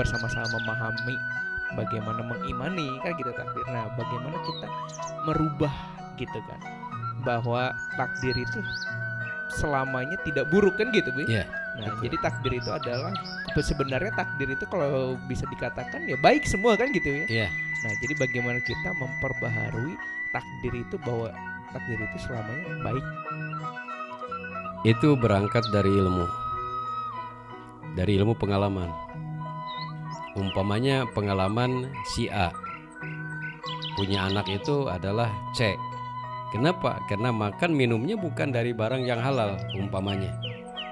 bersama-sama 0.00 0.56
memahami 0.56 1.16
bagaimana 1.76 2.20
mengimani 2.24 2.88
kan 3.04 3.12
gitu 3.20 3.30
takdir. 3.36 3.64
Nah 3.68 3.92
bagaimana 3.94 4.36
kita 4.40 4.68
merubah 5.28 5.74
gitu 6.16 6.38
kan 6.48 6.60
bahwa 7.24 7.72
takdir 7.96 8.36
itu 8.36 8.60
selamanya 9.54 10.16
tidak 10.24 10.48
buruk 10.50 10.76
kan 10.76 10.90
gitu 10.92 11.08
Bu 11.14 11.24
Iya, 11.24 11.46
nah 11.74 11.90
betul. 11.90 12.02
jadi 12.06 12.16
takdir 12.22 12.52
itu 12.54 12.70
adalah 12.70 13.12
sebenarnya 13.58 14.12
takdir 14.14 14.48
itu 14.50 14.64
kalau 14.70 15.18
bisa 15.26 15.42
dikatakan 15.50 16.06
ya 16.06 16.14
baik 16.22 16.46
semua 16.46 16.78
kan 16.78 16.90
gitu 16.94 17.10
ya 17.10 17.24
Iya. 17.26 17.48
nah 17.82 17.92
jadi 17.98 18.14
bagaimana 18.14 18.58
kita 18.62 18.90
memperbaharui 18.94 19.94
takdir 20.30 20.72
itu 20.74 20.96
bahwa 21.02 21.34
takdir 21.74 21.98
itu 21.98 22.16
selamanya 22.22 22.70
baik 22.82 23.06
Itu 24.84 25.16
berangkat 25.16 25.64
dari 25.72 25.88
ilmu. 25.88 26.28
Dari 27.96 28.20
ilmu 28.20 28.36
pengalaman. 28.36 28.92
Umpamanya 30.36 31.08
pengalaman 31.16 31.88
si 32.12 32.28
A 32.28 32.52
punya 33.96 34.28
anak 34.28 34.44
itu 34.50 34.90
adalah 34.92 35.32
C. 35.56 35.72
Kenapa? 36.52 37.00
Karena 37.08 37.32
makan 37.32 37.72
minumnya 37.72 38.18
bukan 38.18 38.52
dari 38.52 38.76
barang 38.76 39.08
yang 39.08 39.24
halal 39.24 39.56
umpamanya. 39.72 40.36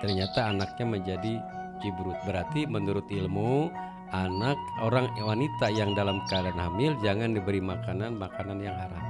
Ternyata 0.02 0.50
anaknya 0.50 0.86
menjadi 0.86 1.34
cibrut. 1.78 2.18
Berarti 2.26 2.66
menurut 2.66 3.06
ilmu 3.06 3.70
anak 4.12 4.58
orang 4.82 5.08
wanita 5.16 5.72
yang 5.72 5.96
dalam 5.96 6.20
keadaan 6.28 6.58
hamil 6.58 6.92
jangan 7.00 7.32
diberi 7.32 7.62
makanan 7.62 8.18
makanan 8.18 8.58
yang 8.60 8.76
haram. 8.76 9.04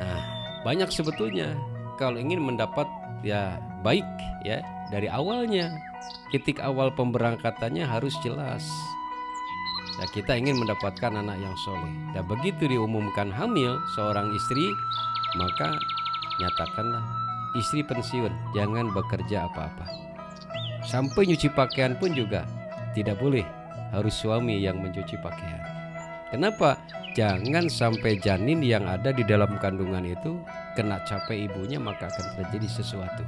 Nah, 0.00 0.20
banyak 0.64 0.88
sebetulnya 0.88 1.52
kalau 2.00 2.16
ingin 2.16 2.40
mendapat 2.40 2.88
ya 3.20 3.60
baik 3.84 4.06
ya 4.46 4.64
dari 4.88 5.12
awalnya 5.12 5.68
titik 6.32 6.56
awal 6.62 6.88
pemberangkatannya 6.94 7.84
harus 7.84 8.16
jelas 8.24 8.64
Nah, 9.94 10.08
kita 10.10 10.34
ingin 10.34 10.58
mendapatkan 10.58 11.12
anak 11.14 11.38
yang 11.38 11.54
soleh. 11.62 11.94
Dan 12.10 12.26
begitu 12.26 12.66
diumumkan 12.66 13.30
hamil 13.30 13.78
seorang 13.94 14.26
istri, 14.34 14.66
maka 15.38 15.78
nyatakanlah 16.42 17.04
istri 17.54 17.86
pensiun, 17.86 18.30
jangan 18.52 18.90
bekerja 18.90 19.46
apa-apa. 19.48 19.86
Sampai 20.84 21.24
nyuci 21.24 21.48
pakaian 21.54 21.96
pun 21.96 22.12
juga 22.12 22.44
tidak 22.92 23.16
boleh 23.16 23.46
harus 23.94 24.12
suami 24.12 24.60
yang 24.60 24.82
mencuci 24.82 25.16
pakaian. 25.22 25.62
Kenapa? 26.28 26.76
Jangan 27.14 27.70
sampai 27.70 28.18
janin 28.18 28.58
yang 28.58 28.90
ada 28.90 29.14
di 29.14 29.22
dalam 29.22 29.54
kandungan 29.62 30.02
itu 30.02 30.42
kena 30.74 30.98
capek 31.06 31.46
ibunya 31.46 31.78
maka 31.78 32.10
akan 32.10 32.42
terjadi 32.42 32.82
sesuatu. 32.82 33.22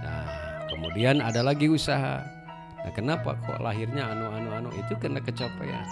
Nah, 0.00 0.24
kemudian 0.72 1.20
ada 1.20 1.44
lagi 1.44 1.68
usaha. 1.68 2.24
Nah, 2.80 2.92
kenapa 2.96 3.36
kok 3.44 3.60
lahirnya 3.60 4.08
anu-anu-anu 4.08 4.72
itu 4.72 4.96
kena 4.96 5.20
kecapean? 5.20 5.84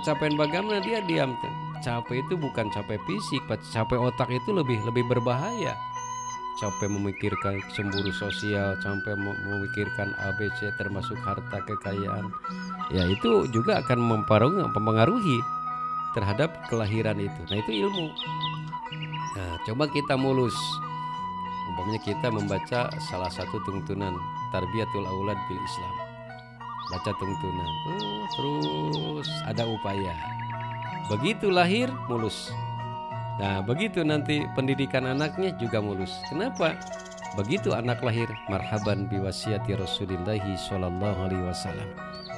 Kecapean 0.00 0.34
bagaimana 0.40 0.80
dia 0.80 1.04
diam? 1.04 1.36
Capek 1.84 2.24
itu 2.24 2.34
bukan 2.40 2.72
capek 2.72 2.96
fisik, 3.04 3.44
capek 3.68 4.00
otak 4.00 4.32
itu 4.32 4.48
lebih 4.48 4.80
lebih 4.88 5.04
berbahaya 5.12 5.76
sampai 6.60 6.86
memikirkan 6.90 7.62
cemburu 7.72 8.12
sosial 8.12 8.76
sampai 8.84 9.16
memikirkan 9.16 10.12
ABC 10.20 10.72
termasuk 10.76 11.16
harta 11.24 11.64
kekayaan. 11.64 12.28
Ya 12.92 13.08
itu 13.08 13.48
juga 13.48 13.80
akan 13.80 13.98
mempengaruhi, 14.68 15.38
terhadap 16.12 16.52
kelahiran 16.68 17.16
itu. 17.16 17.40
Nah 17.48 17.58
itu 17.58 17.72
ilmu. 17.88 18.06
Nah 19.36 19.52
coba 19.64 19.84
kita 19.88 20.14
mulus. 20.16 20.56
Umpamanya 21.72 22.00
kita 22.04 22.28
membaca 22.28 22.92
salah 23.08 23.32
satu 23.32 23.56
tuntunan 23.64 24.12
tarbiyatul 24.52 25.08
aulad 25.08 25.38
bil 25.48 25.56
Islam. 25.56 25.94
Baca 26.92 27.12
tuntunan. 27.16 27.70
Oh, 27.88 28.22
terus 28.36 29.28
ada 29.48 29.64
upaya. 29.64 30.12
Begitu 31.08 31.48
lahir 31.48 31.88
mulus 32.12 32.52
Nah, 33.40 33.64
begitu 33.64 34.04
nanti 34.04 34.44
pendidikan 34.52 35.08
anaknya 35.08 35.56
juga 35.56 35.80
mulus. 35.80 36.12
Kenapa? 36.28 36.76
Begitu 37.32 37.72
anak 37.72 38.04
lahir, 38.04 38.28
marhaban 38.52 39.08
biwasiati 39.08 39.72
Rasulillahi 39.72 40.52
sallallahu 40.52 41.16
alaihi 41.16 41.44
wasallam. 41.48 41.88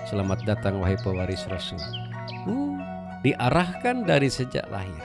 Selamat 0.07 0.46
datang 0.46 0.78
wahai 0.78 0.94
pewaris 1.02 1.50
Rasul. 1.50 1.83
Uh, 2.46 2.78
diarahkan 3.26 4.07
dari 4.07 4.30
sejak 4.30 4.62
lahir. 4.70 5.02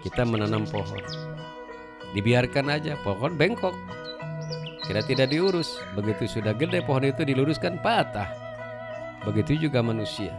Kita 0.00 0.24
menanam 0.24 0.64
pohon. 0.64 1.04
Dibiarkan 2.16 2.72
aja 2.72 2.96
pohon 3.04 3.36
bengkok. 3.36 3.76
Kira 4.88 5.04
tidak 5.04 5.28
diurus. 5.28 5.76
Begitu 5.92 6.40
sudah 6.40 6.56
gede 6.56 6.80
pohon 6.80 7.04
itu 7.04 7.20
diluruskan 7.20 7.84
patah. 7.84 8.32
Begitu 9.28 9.68
juga 9.68 9.84
manusia. 9.84 10.32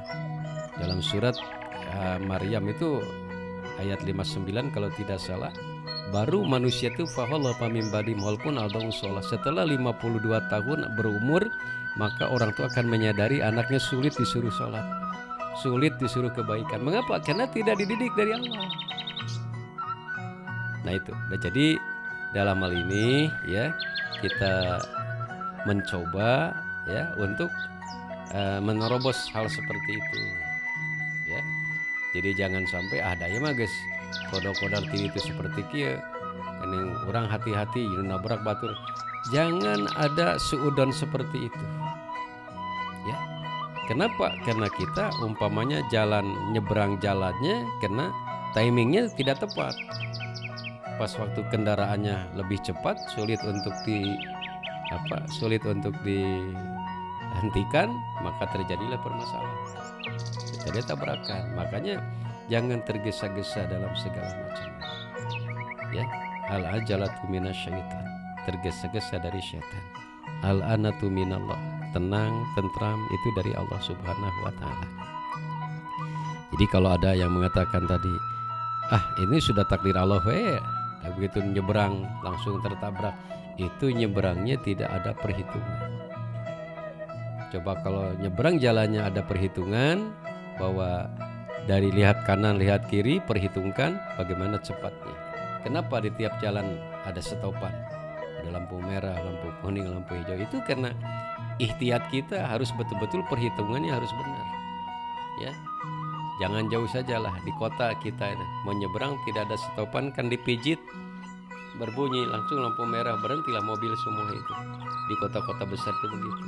Dalam 0.82 0.98
surat 0.98 1.38
uh, 1.94 2.18
Maryam 2.18 2.66
itu 2.74 3.06
ayat 3.80 4.04
59 4.04 4.74
kalau 4.76 4.90
tidak 4.98 5.22
salah. 5.22 5.54
Baru 6.12 6.44
manusia 6.44 6.92
itu 6.92 7.08
fahala 7.16 7.56
pamim 7.56 7.88
badim 7.88 8.20
walaupun 8.20 8.60
ada 8.60 8.84
sholat. 8.92 9.24
Setelah 9.24 9.64
52 9.64 10.28
tahun 10.52 10.80
berumur 11.00 11.48
maka 11.96 12.28
orang 12.28 12.52
tua 12.56 12.68
akan 12.68 12.88
menyadari 12.92 13.40
anaknya 13.40 13.80
sulit 13.80 14.12
disuruh 14.20 14.52
sholat. 14.52 14.84
Sulit 15.64 15.96
disuruh 16.02 16.32
kebaikan. 16.36 16.84
Mengapa? 16.84 17.24
Karena 17.24 17.48
tidak 17.48 17.80
dididik 17.80 18.12
dari 18.20 18.36
Allah 18.36 18.92
nah 20.82 20.94
itu. 20.98 21.14
Nah, 21.14 21.38
jadi 21.38 21.68
dalam 22.34 22.64
hal 22.64 22.74
ini 22.74 23.30
ya 23.46 23.76
kita 24.24 24.82
mencoba 25.68 26.56
ya 26.90 27.14
untuk 27.22 27.52
uh, 28.34 28.60
menerobos 28.64 29.30
hal 29.36 29.46
seperti 29.46 29.92
itu 30.00 30.22
jadi 32.12 32.36
jangan 32.36 32.68
sampai 32.68 33.00
ah 33.00 33.16
daya 33.16 33.40
mah 33.40 33.56
guys 33.56 33.72
kodok-kodok 34.32 34.92
itu 34.92 35.20
seperti 35.20 35.64
kia. 35.72 36.04
Ini 36.62 37.08
orang 37.10 37.26
hati-hati 37.32 37.88
nabrak 38.04 38.44
batur. 38.44 38.76
Jangan 39.34 39.88
ada 39.98 40.36
suudon 40.38 40.92
seperti 40.92 41.48
itu. 41.50 41.66
Ya. 43.08 43.18
Kenapa? 43.88 44.34
Karena 44.46 44.68
kita 44.70 45.10
umpamanya 45.24 45.82
jalan 45.90 46.28
nyebrang 46.54 47.02
jalannya 47.02 47.66
karena 47.82 48.14
timingnya 48.54 49.10
tidak 49.16 49.42
tepat. 49.42 49.74
Pas 51.00 51.12
waktu 51.18 51.42
kendaraannya 51.50 52.38
lebih 52.38 52.62
cepat 52.62 53.00
sulit 53.16 53.42
untuk 53.42 53.74
di 53.88 54.06
apa 54.92 55.24
sulit 55.32 55.64
untuk 55.64 55.96
dihentikan 57.32 57.90
maka 58.22 58.46
terjadilah 58.52 59.00
permasalahan. 59.00 59.60
Terjadi 60.62 60.94
tabrakan. 60.94 61.44
Makanya 61.58 61.96
jangan 62.52 62.84
tergesa-gesa 62.86 63.66
dalam 63.66 63.90
segala 63.98 64.30
macam. 64.30 64.70
Ya 65.92 66.06
al 66.52 66.64
ajalatu 66.80 67.28
minasyaitan 67.28 68.06
tergesa-gesa 68.46 69.18
dari 69.22 69.40
syaitan. 69.42 69.84
Al 70.46 70.62
anatu 70.62 71.08
minallah. 71.08 71.58
Tenang 71.92 72.48
tentram 72.56 73.04
itu 73.12 73.28
dari 73.36 73.52
Allah 73.52 73.82
Subhanahu 73.84 74.40
wa 74.48 74.54
taala. 74.56 74.88
Jadi 76.56 76.66
kalau 76.72 76.96
ada 76.96 77.12
yang 77.12 77.36
mengatakan 77.36 77.84
tadi 77.84 78.14
ah 78.96 79.04
ini 79.24 79.44
sudah 79.44 79.68
takdir 79.68 79.96
Allah 80.00 80.24
ya 80.32 80.60
begitu 81.20 81.44
nyebrang 81.44 82.08
langsung 82.24 82.64
tertabrak. 82.64 83.16
Itu 83.60 83.92
nyebrangnya 83.92 84.56
tidak 84.64 84.88
ada 84.88 85.12
perhitungan 85.12 85.91
coba 87.52 87.76
kalau 87.84 88.16
nyebrang 88.16 88.58
jalannya 88.58 89.04
ada 89.04 89.20
perhitungan 89.28 90.16
bahwa 90.56 91.12
dari 91.68 91.92
lihat 91.92 92.24
kanan 92.24 92.58
lihat 92.58 92.88
kiri 92.88 93.20
perhitungkan 93.22 94.00
bagaimana 94.16 94.58
cepatnya. 94.64 95.16
Kenapa 95.62 96.02
di 96.02 96.10
tiap 96.18 96.42
jalan 96.42 96.80
ada 97.06 97.22
stopan 97.22 97.70
ada 98.42 98.58
lampu 98.58 98.82
merah 98.82 99.14
lampu 99.22 99.54
kuning 99.62 99.86
lampu 99.86 100.18
hijau. 100.18 100.40
Itu 100.42 100.58
karena 100.66 100.90
ikhtiat 101.62 102.10
kita 102.10 102.50
harus 102.50 102.74
betul-betul 102.74 103.22
perhitungannya 103.30 103.94
harus 103.94 104.10
benar. 104.10 104.46
Ya 105.44 105.54
jangan 106.42 106.66
jauh 106.74 106.90
saja 106.90 107.22
lah 107.22 107.36
di 107.46 107.54
kota 107.62 107.94
kita 108.02 108.34
mau 108.66 108.74
nyebrang 108.74 109.14
tidak 109.30 109.46
ada 109.52 109.58
stopan 109.62 110.10
kan 110.10 110.26
dipijit 110.26 110.82
berbunyi 111.78 112.26
langsung 112.26 112.66
lampu 112.66 112.82
merah 112.90 113.14
berhentilah 113.22 113.62
mobil 113.62 113.94
semua 114.02 114.34
itu. 114.34 114.54
Di 115.12 115.16
kota-kota 115.22 115.68
besar 115.70 115.94
itu 115.94 116.08
begitu 116.10 116.46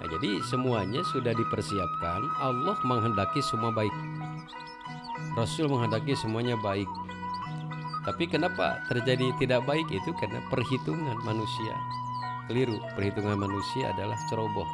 Nah, 0.00 0.08
jadi 0.08 0.40
semuanya 0.48 1.04
sudah 1.12 1.36
dipersiapkan. 1.36 2.20
Allah 2.40 2.76
menghendaki 2.88 3.44
semua 3.44 3.68
baik. 3.68 3.92
Rasul 5.36 5.68
menghendaki 5.68 6.16
semuanya 6.16 6.56
baik. 6.64 6.88
Tapi 8.08 8.24
kenapa 8.24 8.80
terjadi 8.88 9.28
tidak 9.36 9.60
baik 9.68 9.84
itu 9.92 10.10
karena 10.16 10.40
perhitungan 10.48 11.20
manusia 11.20 11.76
keliru. 12.48 12.80
Perhitungan 12.98 13.38
manusia 13.38 13.94
adalah 13.94 14.16
ceroboh. 14.26 14.66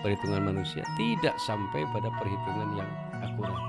Perhitungan 0.00 0.46
manusia 0.46 0.86
tidak 0.96 1.34
sampai 1.42 1.82
pada 1.90 2.08
perhitungan 2.16 2.78
yang 2.78 2.90
akurat. 3.20 3.60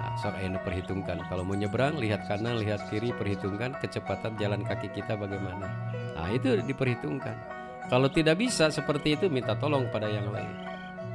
Nah, 0.00 0.16
sok 0.16 0.34
perhitungkan. 0.64 1.20
Kalau 1.28 1.44
mau 1.44 1.52
nyebrang, 1.52 2.00
lihat 2.00 2.24
kanan, 2.24 2.56
lihat 2.58 2.88
kiri, 2.88 3.12
perhitungkan 3.12 3.76
kecepatan 3.78 4.34
jalan 4.40 4.64
kaki 4.64 4.88
kita 4.96 5.14
bagaimana. 5.14 5.68
Nah, 6.16 6.32
itu 6.32 6.58
diperhitungkan. 6.64 7.59
Kalau 7.90 8.06
tidak 8.06 8.38
bisa 8.38 8.70
seperti 8.70 9.18
itu 9.18 9.26
minta 9.26 9.58
tolong 9.58 9.90
pada 9.90 10.06
yang 10.06 10.30
lain. 10.30 10.54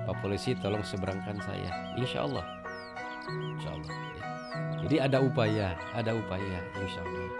Pak 0.04 0.20
polisi 0.20 0.60
tolong 0.60 0.84
seberangkan 0.84 1.40
saya. 1.40 1.96
Insya 1.96 2.28
Allah. 2.28 2.44
Insya 3.32 3.70
Allah. 3.72 3.94
Jadi 4.84 4.96
ada 5.00 5.18
upaya, 5.24 5.72
ada 5.96 6.12
upaya. 6.12 6.60
Insya 6.76 7.00
Allah. 7.00 7.32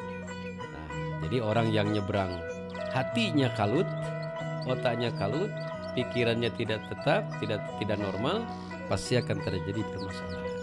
Nah, 0.56 0.88
jadi 1.28 1.38
orang 1.44 1.68
yang 1.76 1.92
nyebrang 1.92 2.32
hatinya 2.96 3.52
kalut, 3.60 3.86
otaknya 4.72 5.12
kalut, 5.20 5.52
pikirannya 6.00 6.48
tidak 6.56 6.88
tetap, 6.88 7.28
tidak 7.44 7.60
tidak 7.84 8.00
normal, 8.00 8.48
pasti 8.88 9.20
akan 9.20 9.36
terjadi 9.44 9.84
permasalahan. 9.84 10.54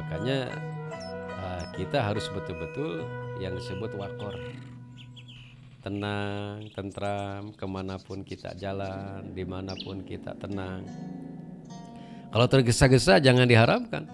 Makanya 0.00 0.38
uh, 1.36 1.64
kita 1.76 2.08
harus 2.08 2.24
betul-betul 2.32 3.04
yang 3.36 3.52
disebut 3.52 3.92
wakor 4.00 4.32
tenang, 5.80 6.68
tentram, 6.76 7.52
ke 7.56 7.64
mana 7.64 7.96
pun 7.96 8.20
kita 8.20 8.52
jalan, 8.56 9.32
di 9.32 9.44
mana 9.48 9.72
pun 9.80 10.04
kita 10.04 10.36
tenang. 10.36 10.84
Kalau 12.30 12.46
tergesa-gesa 12.46 13.18
jangan 13.18 13.48
diharapkan, 13.48 14.06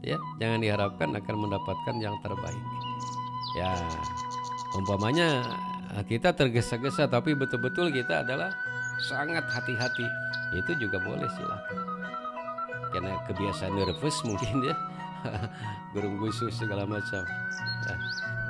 ya, 0.00 0.16
jangan 0.40 0.62
diharapkan 0.62 1.12
akan 1.12 1.36
mendapatkan 1.36 1.96
yang 2.00 2.16
terbaik. 2.24 2.64
Ya, 3.58 3.74
umpamanya 4.78 5.44
kita 6.06 6.30
tergesa-gesa 6.30 7.10
tapi 7.10 7.34
betul-betul 7.34 7.90
kita 7.90 8.22
adalah 8.22 8.54
sangat 9.10 9.42
hati-hati, 9.50 10.06
itu 10.56 10.72
juga 10.78 11.02
boleh 11.02 11.28
silakan. 11.34 11.78
Karena 12.94 13.18
kebiasaan 13.26 13.74
nervous 13.74 14.16
mungkin 14.22 14.70
ya, 14.70 14.74
gerung 15.92 16.16
gusus 16.22 16.54
segala 16.54 16.86
macam. 16.86 17.26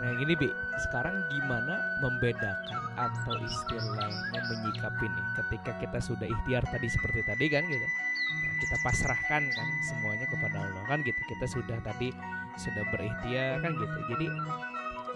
Nah 0.00 0.16
gini 0.16 0.32
Bi, 0.32 0.48
sekarang 0.88 1.12
gimana 1.28 1.76
membedakan 2.00 2.80
atau 2.96 3.36
istilahnya 3.36 4.40
menyikapi 4.48 5.04
nih 5.04 5.26
ketika 5.44 5.76
kita 5.76 5.98
sudah 6.00 6.24
ikhtiar 6.24 6.64
tadi 6.64 6.88
seperti 6.88 7.20
tadi 7.28 7.52
kan 7.52 7.68
gitu. 7.68 7.84
Nah, 7.84 8.52
kita 8.64 8.76
pasrahkan 8.80 9.42
kan 9.44 9.68
semuanya 9.84 10.24
kepada 10.24 10.56
Allah 10.56 10.84
kan 10.88 11.04
gitu. 11.04 11.20
Kita 11.28 11.44
sudah 11.44 11.76
tadi 11.84 12.16
sudah 12.56 12.80
berikhtiar 12.88 13.60
kan 13.60 13.76
gitu. 13.76 13.98
Jadi 14.16 14.26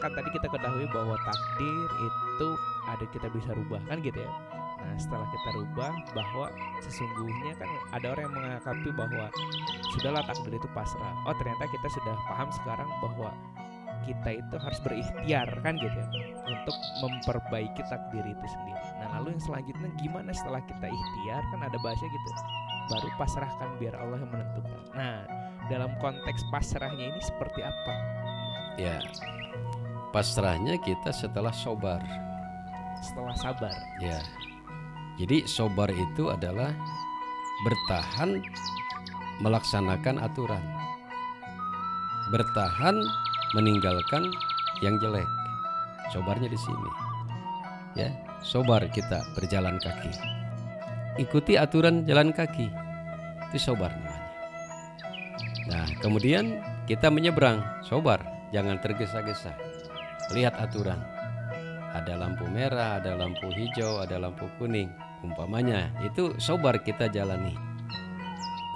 kan 0.04 0.10
tadi 0.12 0.28
kita 0.36 0.52
ketahui 0.52 0.84
bahwa 0.92 1.16
takdir 1.24 1.88
itu 2.04 2.48
ada 2.84 3.04
kita 3.08 3.32
bisa 3.32 3.56
rubah 3.56 3.80
kan 3.88 4.04
gitu 4.04 4.20
ya. 4.20 4.32
Nah, 4.84 5.00
setelah 5.00 5.24
kita 5.32 5.50
rubah 5.56 5.92
bahwa 6.12 6.46
sesungguhnya 6.84 7.56
kan 7.56 7.70
ada 7.96 8.12
orang 8.12 8.28
yang 8.28 8.36
mengakapi 8.36 8.88
bahwa 8.92 9.32
sudahlah 9.96 10.20
takdir 10.28 10.60
itu 10.60 10.68
pasrah. 10.76 11.14
Oh, 11.24 11.32
ternyata 11.40 11.64
kita 11.72 11.88
sudah 11.88 12.16
paham 12.28 12.52
sekarang 12.52 12.88
bahwa 13.00 13.32
kita 14.04 14.30
itu 14.38 14.56
harus 14.60 14.78
berikhtiar 14.84 15.48
kan 15.64 15.74
gitu 15.80 15.96
ya 15.96 16.06
untuk 16.44 16.76
memperbaiki 17.00 17.82
takdir 17.88 18.24
itu 18.24 18.46
sendiri. 18.46 18.80
Nah, 19.00 19.08
lalu 19.18 19.36
yang 19.36 19.42
selanjutnya 19.42 19.90
gimana 19.98 20.30
setelah 20.30 20.60
kita 20.64 20.86
ikhtiar 20.86 21.42
kan 21.52 21.60
ada 21.64 21.78
bahasa 21.80 22.04
gitu. 22.04 22.28
Baru 22.84 23.08
pasrahkan 23.16 23.68
biar 23.80 23.94
Allah 23.96 24.20
yang 24.20 24.30
menentukan. 24.30 24.80
Nah, 24.92 25.24
dalam 25.72 25.92
konteks 25.98 26.44
pasrahnya 26.52 27.16
ini 27.16 27.20
seperti 27.24 27.64
apa? 27.64 27.94
Ya, 28.76 29.00
pasrahnya 30.12 30.76
kita 30.84 31.10
setelah 31.10 31.52
sobar. 31.56 32.04
Setelah 33.00 33.36
sabar. 33.40 33.74
Ya, 34.04 34.20
jadi 35.14 35.46
sobar 35.46 35.88
itu 35.94 36.26
adalah 36.28 36.74
bertahan 37.62 38.42
melaksanakan 39.38 40.18
aturan, 40.18 40.62
bertahan 42.34 42.98
meninggalkan 43.54 44.28
yang 44.82 44.98
jelek. 44.98 45.26
Sobarnya 46.12 46.52
di 46.52 46.58
sini, 46.60 46.90
ya, 47.96 48.12
sobar 48.44 48.84
kita 48.92 49.24
berjalan 49.32 49.80
kaki, 49.80 50.12
ikuti 51.16 51.56
aturan 51.56 52.04
jalan 52.04 52.28
kaki, 52.34 52.68
itu 53.48 53.58
sobar 53.58 53.88
namanya. 53.88 54.22
Nah, 55.64 55.86
kemudian 56.04 56.60
kita 56.84 57.08
menyeberang, 57.08 57.64
sobar, 57.88 58.20
jangan 58.52 58.76
tergesa-gesa. 58.84 59.56
Lihat 60.36 60.60
aturan. 60.60 61.00
Ada 61.94 62.18
lampu 62.20 62.44
merah, 62.50 63.00
ada 63.00 63.16
lampu 63.16 63.48
hijau, 63.54 64.02
ada 64.02 64.20
lampu 64.20 64.44
kuning. 64.60 64.92
Umpamanya, 65.24 65.88
itu 66.04 66.36
sobar 66.36 66.82
kita 66.84 67.08
jalani. 67.08 67.56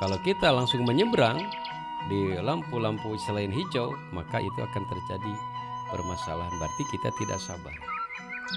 Kalau 0.00 0.16
kita 0.24 0.48
langsung 0.54 0.86
menyeberang 0.86 1.42
di 2.06 2.38
lampu-lampu 2.38 3.18
selain 3.26 3.50
hijau, 3.50 3.90
maka 4.14 4.38
itu 4.38 4.60
akan 4.62 4.84
terjadi 4.86 5.34
permasalahan. 5.90 6.54
Berarti 6.62 6.82
kita 6.94 7.10
tidak 7.18 7.42
sabar. 7.42 7.74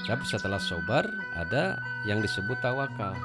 Tapi 0.07 0.23
setelah 0.23 0.61
sobar, 0.61 1.03
ada 1.35 1.81
yang 2.07 2.21
disebut 2.23 2.55
tawakal. 2.63 3.17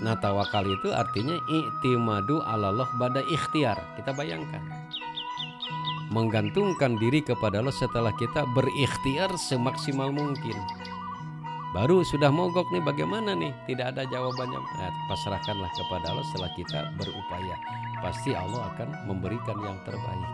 Nah 0.00 0.16
tawakal 0.20 0.64
itu 0.64 0.92
artinya 0.92 1.36
i'timadu 1.48 2.40
Allah 2.44 2.88
pada 3.00 3.20
ikhtiar. 3.26 3.76
Kita 3.96 4.12
bayangkan. 4.12 4.60
Menggantungkan 6.12 6.96
diri 7.02 7.20
kepada 7.24 7.60
Allah 7.60 7.74
setelah 7.74 8.14
kita 8.14 8.46
berikhtiar 8.54 9.32
semaksimal 9.36 10.12
mungkin. 10.12 10.56
Baru 11.76 12.00
sudah 12.00 12.32
mogok 12.32 12.72
nih 12.72 12.80
bagaimana 12.80 13.36
nih? 13.36 13.52
Tidak 13.68 13.92
ada 13.92 14.08
jawabannya. 14.08 14.60
Nah, 14.80 14.92
pasrahkanlah 15.12 15.68
kepada 15.76 16.08
Allah 16.08 16.24
setelah 16.32 16.48
kita 16.56 16.88
berupaya. 16.96 17.52
Pasti 18.00 18.32
Allah 18.32 18.72
akan 18.72 19.04
memberikan 19.04 19.60
yang 19.60 19.76
terbaik. 19.84 20.30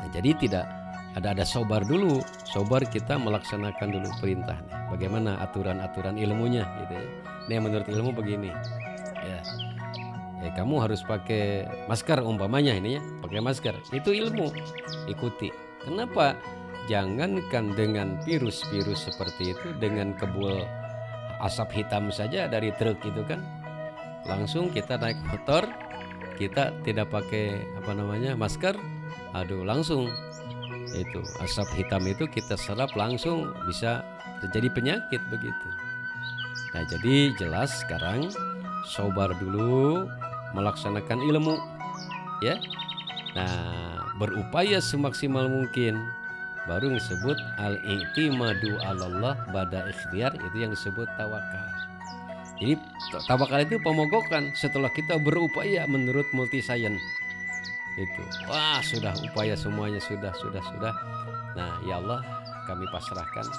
Nah, 0.00 0.08
jadi 0.16 0.32
tidak 0.40 0.64
ada 1.12 1.36
ada 1.36 1.44
sobar 1.44 1.84
dulu. 1.84 2.24
Sobar 2.48 2.88
kita 2.88 3.20
melaksanakan 3.20 4.00
dulu 4.00 4.08
perintahnya. 4.24 4.88
Bagaimana 4.88 5.36
aturan-aturan 5.44 6.16
ilmunya 6.16 6.64
gitu 6.80 6.96
ya. 6.96 7.08
Ini 7.52 7.60
menurut 7.60 7.84
ilmu 7.84 8.16
begini. 8.16 8.48
Ya. 9.20 9.44
Ya, 10.40 10.48
kamu 10.56 10.88
harus 10.88 11.04
pakai 11.04 11.68
masker 11.84 12.24
umpamanya 12.24 12.72
ini 12.72 12.96
ya, 12.96 13.02
pakai 13.20 13.44
masker. 13.44 13.76
Itu 13.92 14.16
ilmu. 14.16 14.56
Ikuti. 15.04 15.52
Kenapa? 15.84 16.32
Jangankan 16.88 17.76
dengan 17.76 18.16
virus-virus 18.24 19.10
seperti 19.10 19.52
itu 19.52 19.68
dengan 19.78 20.16
kebul 20.16 20.64
asap 21.40 21.84
hitam 21.84 22.12
saja 22.12 22.48
dari 22.48 22.72
truk 22.76 23.00
itu 23.04 23.22
kan. 23.28 23.40
Langsung 24.28 24.68
kita 24.72 25.00
naik 25.00 25.16
motor, 25.28 25.64
kita 26.36 26.72
tidak 26.84 27.08
pakai 27.12 27.64
apa 27.80 27.92
namanya 27.96 28.36
masker, 28.36 28.76
aduh 29.32 29.64
langsung 29.64 30.08
itu 30.96 31.20
asap 31.40 31.84
hitam 31.84 32.02
itu 32.08 32.26
kita 32.26 32.58
serap 32.58 32.90
langsung 32.98 33.54
bisa 33.64 34.02
terjadi 34.42 34.68
penyakit 34.74 35.22
begitu. 35.30 35.68
Nah 36.74 36.82
jadi 36.86 37.34
jelas 37.38 37.70
sekarang 37.82 38.30
sobar 38.86 39.30
dulu 39.38 40.06
melaksanakan 40.56 41.22
ilmu 41.22 41.56
ya. 42.42 42.58
Nah 43.38 44.04
berupaya 44.18 44.82
semaksimal 44.82 45.48
mungkin 45.48 46.02
baru 46.70 46.94
disebut 46.94 47.34
al 47.58 47.74
i'timadu 47.82 48.78
Allah 48.86 49.34
pada 49.50 49.90
ikhtiar 49.90 50.30
itu 50.38 50.56
yang 50.62 50.70
disebut 50.70 51.10
tawakal. 51.18 51.66
Jadi 52.62 52.78
tawakal 53.26 53.66
itu 53.66 53.82
pemogokan 53.82 54.54
setelah 54.54 54.86
kita 54.94 55.18
berupaya 55.18 55.82
menurut 55.90 56.30
multi 56.30 56.62
science 56.62 57.02
itu 57.98 58.22
wah 58.46 58.78
sudah 58.86 59.10
upaya 59.26 59.58
semuanya 59.58 59.98
sudah 59.98 60.30
sudah 60.38 60.62
sudah. 60.62 60.94
Nah 61.58 61.82
ya 61.82 61.98
Allah 61.98 62.22
kami 62.70 62.86
pasrahkan 62.94 63.50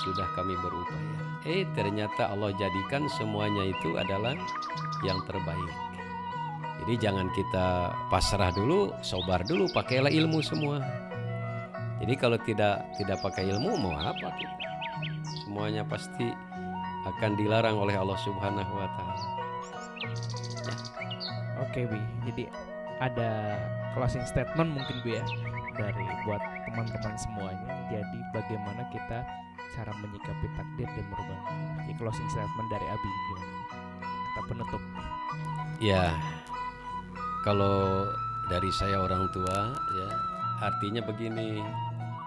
sudah 0.00 0.24
kami 0.32 0.56
berupaya. 0.64 1.14
Eh 1.44 1.68
ternyata 1.76 2.32
Allah 2.32 2.48
jadikan 2.56 3.04
semuanya 3.20 3.68
itu 3.68 3.92
adalah 4.00 4.32
yang 5.04 5.20
terbaik. 5.28 5.74
Jadi 6.80 6.94
jangan 6.96 7.28
kita 7.36 7.92
pasrah 8.08 8.48
dulu 8.56 8.88
sobar 9.04 9.44
dulu 9.44 9.68
pakailah 9.76 10.08
ilmu 10.08 10.40
semua 10.40 11.07
jadi 12.02 12.14
kalau 12.14 12.38
tidak 12.42 12.86
tidak 12.98 13.18
pakai 13.22 13.50
ilmu 13.50 13.74
mau 13.78 13.94
apa 13.98 14.28
kita 14.38 14.56
semuanya 15.44 15.82
pasti 15.86 16.30
akan 17.06 17.38
dilarang 17.38 17.78
oleh 17.78 17.94
Allah 17.96 18.18
Subhanahu 18.20 18.72
wa 18.74 18.88
taala 18.96 19.38
Oke, 21.58 21.84
Bi. 21.90 22.00
Jadi 22.30 22.44
ada 23.02 23.58
closing 23.92 24.22
statement 24.24 24.78
mungkin 24.78 24.96
Bu 25.02 25.18
ya 25.18 25.24
dari 25.74 26.06
buat 26.22 26.42
teman-teman 26.70 27.14
semuanya. 27.18 27.70
Jadi 27.90 28.18
bagaimana 28.30 28.82
kita 28.94 29.26
cara 29.74 29.92
menyikapi 29.98 30.46
takdir 30.54 30.88
dan 30.88 31.06
merubah. 31.10 31.40
Ya 31.84 31.94
closing 31.98 32.28
statement 32.30 32.68
dari 32.70 32.86
Abi 32.86 33.08
gimana? 33.10 33.46
Kata 34.08 34.40
penutup. 34.48 34.82
Ya, 35.78 36.10
kalau 37.46 38.06
dari 38.50 38.70
saya 38.74 39.02
orang 39.02 39.30
tua 39.30 39.74
ya 39.74 40.08
artinya 40.62 41.02
begini, 41.06 41.62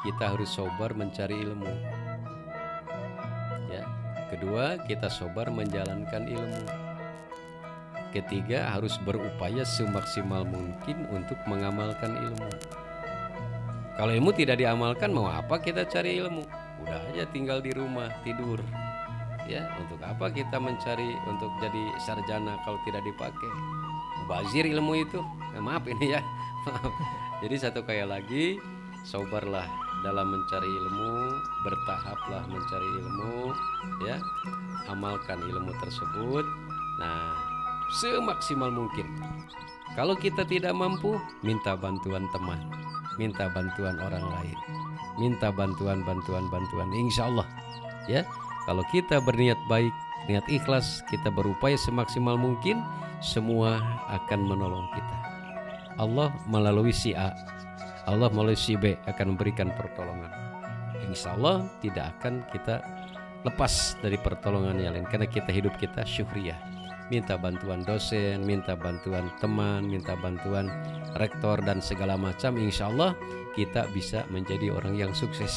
kita 0.01 0.33
harus 0.33 0.49
sobar 0.49 0.97
mencari 0.97 1.45
ilmu. 1.45 1.73
Ya, 3.69 3.85
kedua 4.33 4.81
kita 4.89 5.07
sobar 5.13 5.53
menjalankan 5.53 6.25
ilmu. 6.25 6.63
Ketiga 8.11 8.75
harus 8.75 8.99
berupaya 9.07 9.63
semaksimal 9.63 10.43
mungkin 10.43 11.07
untuk 11.13 11.39
mengamalkan 11.47 12.17
ilmu. 12.17 12.51
Kalau 13.95 14.11
ilmu 14.11 14.33
tidak 14.35 14.59
diamalkan 14.59 15.13
mau 15.13 15.29
apa 15.29 15.61
kita 15.61 15.87
cari 15.87 16.19
ilmu? 16.19 16.43
Udah 16.83 16.99
aja 17.13 17.23
tinggal 17.29 17.61
di 17.61 17.71
rumah 17.71 18.09
tidur. 18.25 18.59
Ya, 19.45 19.69
untuk 19.77 20.01
apa 20.01 20.33
kita 20.33 20.57
mencari 20.57 21.13
untuk 21.29 21.51
jadi 21.61 21.83
sarjana 22.01 22.57
kalau 22.65 22.81
tidak 22.83 23.05
dipakai? 23.05 23.51
Bazir 24.25 24.65
ilmu 24.65 25.05
itu. 25.05 25.21
Nah, 25.53 25.61
maaf 25.61 25.83
ini 25.85 26.15
ya. 26.17 26.21
Jadi 27.41 27.55
satu 27.57 27.81
kayak 27.81 28.07
lagi, 28.15 28.61
sobarlah 29.01 29.65
dalam 30.01 30.33
mencari 30.33 30.67
ilmu, 30.67 31.13
bertahaplah 31.65 32.43
mencari 32.49 32.89
ilmu, 33.01 33.53
ya. 34.05 34.17
Amalkan 34.89 35.41
ilmu 35.45 35.71
tersebut. 35.81 36.45
Nah, 36.99 37.33
semaksimal 38.01 38.69
mungkin. 38.73 39.07
Kalau 39.93 40.15
kita 40.15 40.47
tidak 40.47 40.71
mampu, 40.71 41.19
minta 41.43 41.75
bantuan 41.75 42.25
teman, 42.31 42.59
minta 43.19 43.51
bantuan 43.51 43.99
orang 43.99 44.23
lain, 44.23 44.57
minta 45.19 45.51
bantuan, 45.51 45.99
bantuan, 46.07 46.47
bantuan. 46.47 46.89
Insya 46.95 47.27
Allah, 47.27 47.47
ya. 48.07 48.23
Kalau 48.69 48.85
kita 48.93 49.19
berniat 49.25 49.57
baik, 49.67 49.91
niat 50.29 50.45
ikhlas, 50.47 51.01
kita 51.09 51.33
berupaya 51.33 51.75
semaksimal 51.75 52.37
mungkin, 52.37 52.79
semua 53.19 53.81
akan 54.09 54.39
menolong 54.47 54.87
kita. 54.93 55.17
Allah 55.99 56.31
melalui 56.47 56.95
si 56.95 57.11
A, 57.11 57.35
Allah 58.07 58.29
melalui 58.33 58.57
si 58.57 58.77
B 58.77 58.97
akan 59.05 59.35
memberikan 59.35 59.69
pertolongan. 59.73 60.31
Insya 61.05 61.35
Allah 61.35 61.67
tidak 61.83 62.17
akan 62.17 62.45
kita 62.53 62.79
lepas 63.43 63.97
dari 63.99 64.15
pertolongan 64.21 64.77
yang 64.77 64.93
lain 64.93 65.07
karena 65.09 65.25
kita 65.25 65.49
hidup 65.49 65.73
kita 65.81 66.05
syukriyah 66.05 66.71
minta 67.11 67.35
bantuan 67.35 67.83
dosen, 67.83 68.47
minta 68.47 68.73
bantuan 68.73 69.27
teman, 69.43 69.83
minta 69.83 70.15
bantuan 70.15 70.71
rektor 71.19 71.59
dan 71.59 71.83
segala 71.83 72.15
macam. 72.15 72.55
Insya 72.55 72.87
Allah 72.87 73.11
kita 73.53 73.91
bisa 73.91 74.23
menjadi 74.31 74.71
orang 74.71 74.95
yang 74.95 75.11
sukses. 75.11 75.51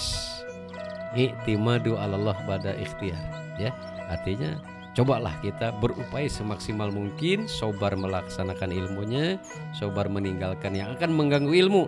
Iktimadu 1.15 1.95
Allah 1.95 2.35
pada 2.43 2.75
ikhtiar. 2.75 3.23
Ya, 3.55 3.71
artinya 4.11 4.59
cobalah 4.99 5.31
kita 5.47 5.71
berupaya 5.79 6.27
semaksimal 6.27 6.91
mungkin, 6.91 7.47
sobar 7.47 7.95
melaksanakan 7.95 8.75
ilmunya, 8.75 9.39
sobar 9.79 10.11
meninggalkan 10.11 10.75
yang 10.75 10.99
akan 10.99 11.15
mengganggu 11.15 11.55
ilmu. 11.55 11.87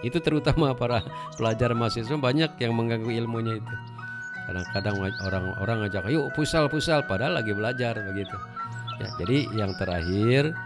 Itu 0.00 0.22
terutama 0.22 0.74
para 0.78 1.02
pelajar 1.34 1.74
mahasiswa 1.74 2.14
banyak 2.14 2.54
yang 2.60 2.72
mengganggu 2.74 3.10
ilmunya 3.24 3.58
itu. 3.58 3.74
kadang-kadang 4.48 4.96
orang-orang 5.28 5.76
ngajak 5.84 6.08
yuk 6.08 6.32
pusal 6.32 6.72
pusal 6.72 7.04
padahal 7.04 7.36
lagi 7.36 7.52
belajar 7.52 8.00
begitu 8.00 8.32
ya 8.96 9.08
jadi 9.20 9.38
yang 9.52 9.76
terakhir 9.76 10.56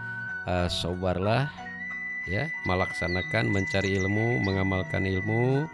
uh, 0.47 0.71
sobarlah 0.71 1.51
ya 2.23 2.47
melaksanakan 2.63 3.51
mencari 3.51 3.99
ilmu 3.99 4.39
mengamalkan 4.39 5.03
ilmu 5.03 5.67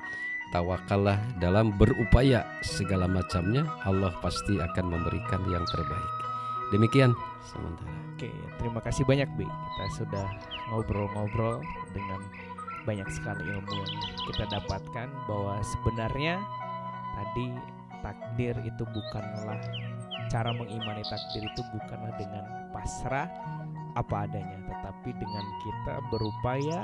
tawakallah 0.49 1.22
dalam 1.38 1.70
berupaya 1.78 2.49
segala 2.66 3.05
macamnya 3.05 3.70
Allah 3.86 4.10
pasti 4.26 4.57
akan 4.57 4.86
memberikan 4.89 5.45
yang 5.45 5.62
terbaik 5.70 6.14
demikian 6.74 7.14
sementara 7.45 7.99
Oke, 8.20 8.28
terima 8.60 8.84
kasih 8.84 9.07
banyak 9.07 9.32
Bi. 9.39 9.47
Kita 9.47 10.03
sudah 10.03 10.28
ngobrol-ngobrol 10.68 11.64
dengan 11.95 12.20
banyak 12.90 13.06
sekali 13.14 13.46
ilmu 13.46 13.70
yang 13.70 13.94
kita 14.34 14.50
dapatkan 14.50 15.08
bahwa 15.30 15.62
sebenarnya 15.62 16.42
tadi 17.14 17.54
takdir 18.02 18.58
itu 18.66 18.84
bukanlah 18.90 19.62
cara 20.34 20.50
mengimani 20.58 21.06
takdir 21.06 21.46
itu 21.46 21.62
bukanlah 21.70 22.10
dengan 22.18 22.44
pasrah 22.74 23.30
apa 23.94 24.26
adanya, 24.26 24.58
tetapi 24.70 25.10
dengan 25.18 25.46
kita 25.62 25.94
berupaya 26.10 26.80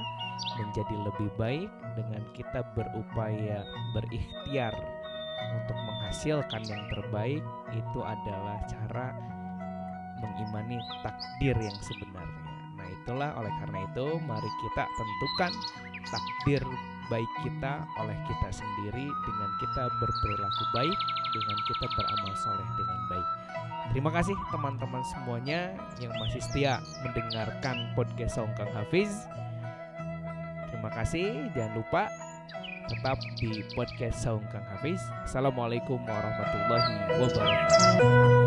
menjadi 0.61 0.95
lebih 1.05 1.29
baik, 1.37 1.69
dengan 1.95 2.21
kita 2.33 2.61
berupaya 2.73 3.63
berikhtiar 3.93 4.73
untuk 5.55 5.77
menghasilkan 5.77 6.61
yang 6.65 6.83
terbaik 6.91 7.41
itu 7.71 7.99
adalah 8.01 8.57
cara 8.67 9.15
mengimani 10.19 10.81
takdir 11.05 11.55
yang 11.55 11.77
sebenarnya. 11.79 12.43
Nah, 12.75 12.87
itulah 12.89 13.31
oleh 13.37 13.53
karena 13.63 13.79
itu 13.87 14.05
mari 14.25 14.51
kita 14.65 14.83
tentukan 14.97 15.51
takdir 16.09 16.61
baik 17.05 17.29
kita 17.45 17.85
oleh 18.01 18.17
kita 18.25 18.49
sendiri 18.49 19.05
dengan 19.05 19.49
kita 19.61 19.83
berperilaku 20.01 20.63
baik, 20.73 20.97
dengan 21.37 21.57
kita 21.69 21.85
beramal 21.93 22.33
soleh 22.33 22.67
dengan 22.77 22.99
baik. 23.13 23.27
Terima 23.93 24.09
kasih 24.09 24.33
teman-teman 24.49 25.05
semuanya 25.05 25.77
yang 26.01 26.09
masih 26.17 26.41
setia 26.41 26.81
mendengarkan 27.05 27.93
podcast 27.93 28.41
Songkang 28.41 28.73
Hafiz. 28.73 29.29
Terima 30.73 30.89
kasih, 30.89 31.53
jangan 31.53 31.73
lupa 31.77 32.09
tetap 32.85 33.17
di 33.41 33.65
podcast 33.73 34.21
Saung 34.21 34.45
Kang 34.53 34.65
Hafiz. 34.69 35.01
Assalamualaikum 35.25 35.97
warahmatullahi 36.05 37.17
wabarakatuh. 37.17 38.45